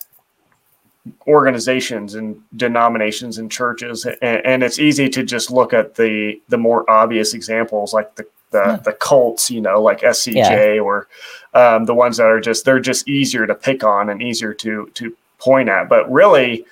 [1.26, 6.56] organizations and denominations and churches and, and, it's easy to just look at the the
[6.56, 8.76] more obvious examples like the the, yeah.
[8.76, 10.80] the cults you know like scj yeah.
[10.80, 11.08] or
[11.54, 14.90] um, the ones that are just they're just easier to pick on and easier to
[14.94, 16.64] to point at but really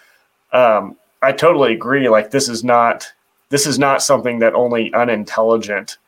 [0.52, 3.12] um, i totally agree like this is not
[3.48, 5.98] this is not something that only unintelligent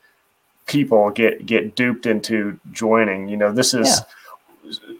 [0.66, 4.00] people get get duped into joining you know this is
[4.62, 4.94] yeah.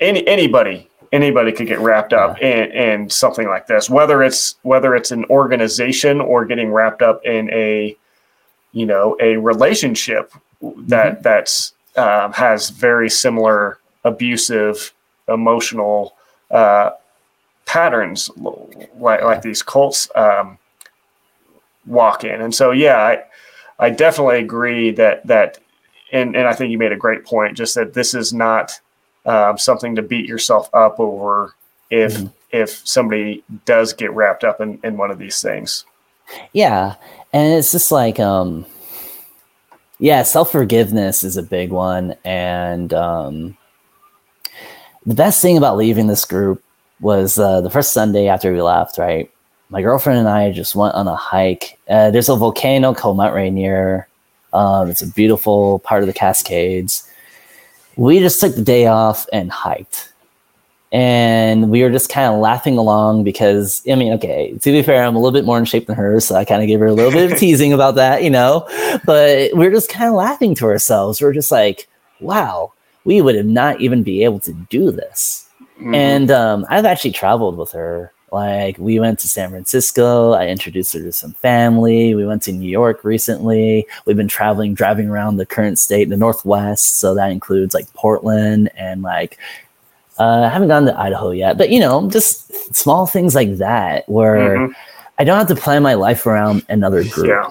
[0.00, 4.94] any anybody anybody could get wrapped up in, in something like this whether it's whether
[4.94, 7.96] it's an organization or getting wrapped up in a
[8.72, 11.22] you know a relationship that mm-hmm.
[11.22, 14.92] that's um, has very similar abusive
[15.28, 16.14] emotional
[16.50, 16.90] uh,
[17.66, 20.58] patterns like like these cults um,
[21.86, 23.22] walk in and so yeah I
[23.78, 25.58] I definitely agree that that
[26.12, 28.80] and and I think you made a great point just that this is not
[29.28, 31.54] um, something to beat yourself up over
[31.90, 32.26] if mm-hmm.
[32.50, 35.84] if somebody does get wrapped up in, in one of these things.
[36.52, 36.94] Yeah.
[37.32, 38.66] And it's just like um
[40.00, 42.16] yeah, self forgiveness is a big one.
[42.24, 43.56] And um
[45.06, 46.62] the best thing about leaving this group
[47.00, 49.30] was uh, the first Sunday after we left, right?
[49.70, 51.78] My girlfriend and I just went on a hike.
[51.88, 54.08] Uh, there's a volcano called Mount Rainier.
[54.52, 57.07] Um, it's a beautiful part of the Cascades
[57.98, 60.12] we just took the day off and hiked.
[60.90, 65.04] And we were just kind of laughing along because, I mean, okay, to be fair,
[65.04, 66.18] I'm a little bit more in shape than her.
[66.20, 68.66] So I kind of gave her a little bit of teasing about that, you know?
[69.04, 71.20] But we are just kind of laughing to ourselves.
[71.20, 71.88] We we're just like,
[72.20, 72.72] wow,
[73.04, 75.46] we would have not even be able to do this.
[75.78, 75.94] Mm-hmm.
[75.94, 80.32] And um, I've actually traveled with her like we went to San Francisco.
[80.32, 82.14] I introduced her to some family.
[82.14, 83.86] We went to New York recently.
[84.04, 86.98] We've been traveling, driving around the current state, the Northwest.
[87.00, 89.38] So that includes like Portland and like
[90.20, 94.08] Uh, I haven't gone to Idaho yet, but you know, just small things like that
[94.08, 94.74] where Mhm.
[95.20, 97.28] I don't have to plan my life around another group.
[97.28, 97.48] Yeah.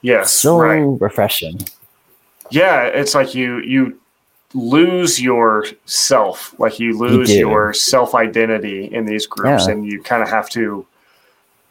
[0.00, 0.32] Yes.
[0.32, 0.80] So right.
[0.98, 1.60] refreshing.
[2.50, 3.98] Yeah, it's like you you
[4.54, 7.38] lose yourself, like you lose do.
[7.38, 9.72] your self identity in these groups, Yeah.
[9.74, 10.86] and you kind of have to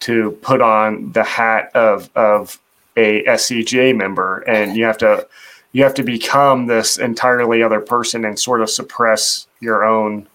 [0.01, 2.59] to put on the hat of of
[2.97, 5.27] a SCJ member, and you have to
[5.71, 10.27] you have to become this entirely other person and sort of suppress your own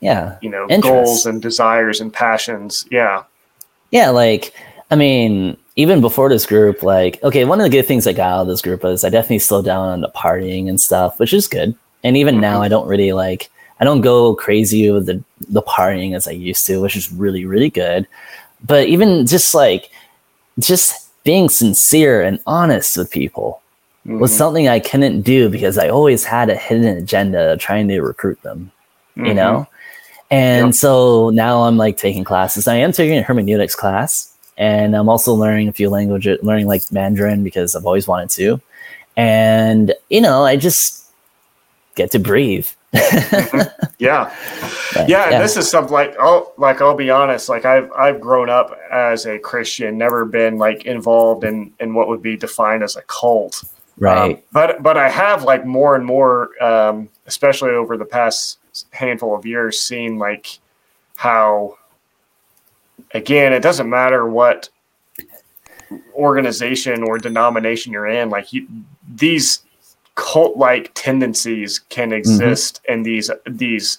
[0.00, 0.36] Yeah.
[0.42, 0.82] you know Interests.
[0.88, 2.84] goals and desires and passions.
[2.90, 3.22] Yeah.
[3.90, 4.52] Yeah, like
[4.90, 8.32] I mean, even before this group, like okay, one of the good things I got
[8.32, 11.32] out of this group is I definitely slowed down on the partying and stuff, which
[11.32, 11.74] is good.
[12.04, 12.62] And even now.
[12.62, 13.50] I don't really like
[13.80, 17.44] I don't go crazy with the the partying as I used to, which is really
[17.44, 18.06] really good.
[18.64, 19.90] But even just like
[20.58, 23.60] just being sincere and honest with people
[24.04, 24.36] was Mhm.
[24.38, 28.70] something I couldn't do because I always had a hidden agenda trying to recruit them
[29.14, 29.34] you Mhm.
[29.36, 29.66] know
[30.30, 30.74] and Yep.
[30.74, 35.34] so now i'm like taking classes i am taking a hermeneutics class and i'm also
[35.34, 38.58] learning a few languages learning like mandarin because i've always wanted to
[39.18, 41.01] and you know i just
[41.94, 42.68] get to breathe
[43.98, 44.34] Yeah.
[45.06, 48.50] yeah, and this is something like I'll like I'll be honest, like I've I've grown
[48.50, 52.96] up as a Christian, never been like involved in in what would be defined as
[52.96, 53.64] a cult.
[53.96, 58.58] right Um, but but I have like more and more, um, especially over the past
[58.90, 60.58] handful of years, seen like
[61.16, 61.78] how
[63.14, 64.68] again, it doesn't matter what
[66.14, 68.66] organization or denomination you're in, like you,
[69.14, 69.60] these
[70.14, 73.98] cult like tendencies can exist and these these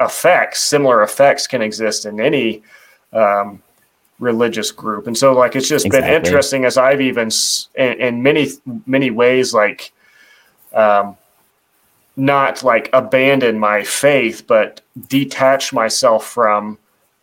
[0.00, 2.62] effects, similar effects can exist in any
[3.12, 3.62] um,
[4.18, 5.06] religious group.
[5.06, 8.48] And so like it's just been interesting as I've even s- in, in many
[8.86, 9.92] many ways like
[10.72, 11.16] um,
[12.16, 16.78] not like abandon my faith, but detach myself from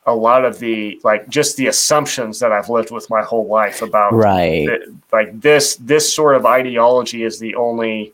[0.05, 3.81] a lot of the like just the assumptions that I've lived with my whole life
[3.81, 4.67] about right.
[5.11, 8.13] like this this sort of ideology is the only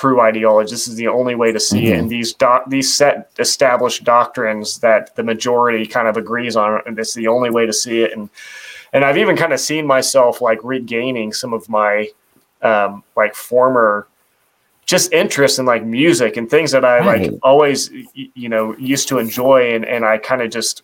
[0.00, 0.70] true ideology.
[0.70, 1.98] This is the only way to see it, Mhm.
[1.98, 6.98] and these doc, these set established doctrines that the majority kind of agrees on, and
[6.98, 8.12] it's the only way to see it.
[8.16, 8.30] And
[8.92, 12.08] and I've even kind of seen myself like regaining some of my
[12.62, 14.06] um, like former
[14.86, 19.18] just interest in like music and things that I like always you know used to
[19.18, 20.82] enjoy, and and I kind of just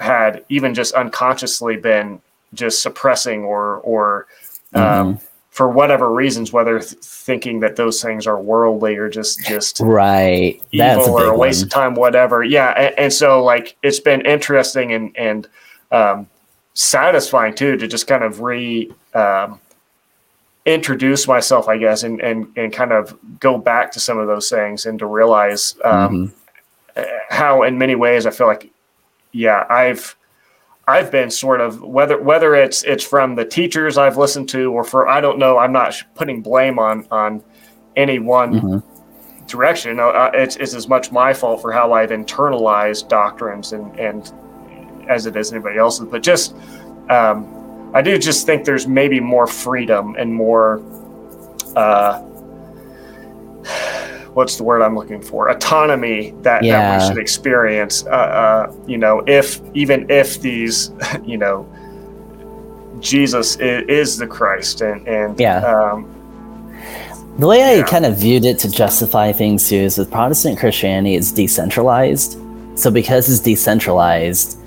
[0.00, 2.20] had even just unconsciously been
[2.54, 4.26] just suppressing or or
[4.74, 5.20] um, Mhm.
[5.50, 10.62] For whatever reasons, whether th- thinking that those things are worldly or just just right
[10.72, 11.66] that's a or a waste one.
[11.66, 12.42] of time, whatever.
[12.44, 15.48] Yeah, and, and so like it's been interesting and and
[15.90, 16.28] um,
[16.74, 19.60] satisfying too to just kind of re um,
[20.66, 24.48] introduce myself, I guess, and and and kind of go back to some of those
[24.48, 26.32] things and to realize um,
[26.96, 27.06] Mhm.
[27.28, 28.70] how in many ways I feel like
[29.32, 30.14] yeah I've
[30.90, 34.84] I've been sort of whether whether it's it's from the teachers I've listened to or
[34.84, 37.42] for I don't know I'm not putting blame on on
[37.96, 38.82] any one Mhm.
[39.46, 44.32] direction uh, it's, it's as much my fault for how I've internalized doctrines and and
[45.08, 46.54] as it is anybody else's but just
[47.08, 50.80] um, I do just think there's maybe more freedom and more
[51.76, 52.22] uh,
[54.34, 55.48] what's the word I'm looking for?
[55.50, 57.00] Autonomy that, that Yeah.
[57.00, 58.04] we should experience.
[58.06, 60.92] Uh, uh, you know, if even if these,
[61.24, 61.66] you know,
[63.00, 65.58] Jesus is, is the Christ, and and Yeah.
[65.58, 66.06] um,
[67.38, 67.82] The way I Yeah.
[67.84, 72.36] kind of viewed it to justify things too is with Protestant Christianity, it's decentralized.
[72.74, 74.58] So because it's decentralized,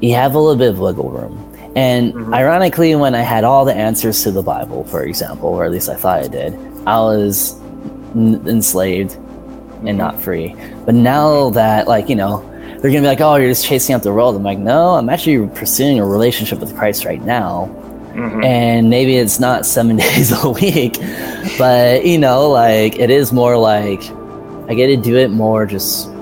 [0.00, 1.44] you have a little bit of wiggle room.
[1.76, 2.34] And Mhm.
[2.34, 5.88] ironically, when I had all the answers to the Bible, for example, or at least
[5.90, 6.56] I thought I did,
[6.86, 7.54] I was
[8.14, 9.14] n- enslaved
[9.86, 10.54] and not free.
[10.84, 12.42] But now that, like, you know,
[12.80, 15.08] they're gonna be like, "Oh, you're just chasing out the world." I'm like, "No, I'm
[15.08, 17.68] actually pursuing a relationship with Christ right now."
[18.14, 18.44] mhm.
[18.44, 20.98] and maybe it's not seven days a week
[21.56, 24.02] but you know like it is more like
[24.68, 26.12] i get to do it more just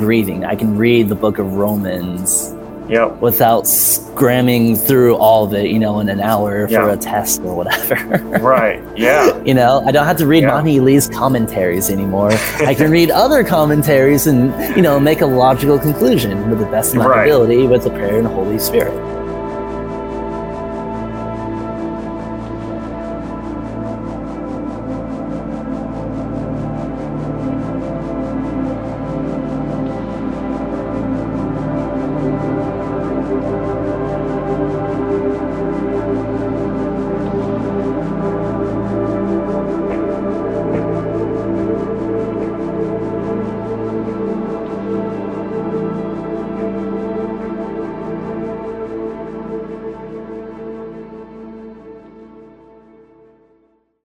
[0.00, 2.52] breathing i can read the book of romans
[2.88, 6.92] yep, without scramming through all of it you know in an hour for Yeah.
[6.92, 10.54] a test or whatever right, yeah, you know i don't have to read Yeah.
[10.54, 12.30] Manhee Lee's commentaries anymore
[12.60, 16.92] i can read other commentaries and you know make a logical conclusion with the best
[16.92, 17.22] of my Right.
[17.28, 18.92] ability with the prayer and the holy spirit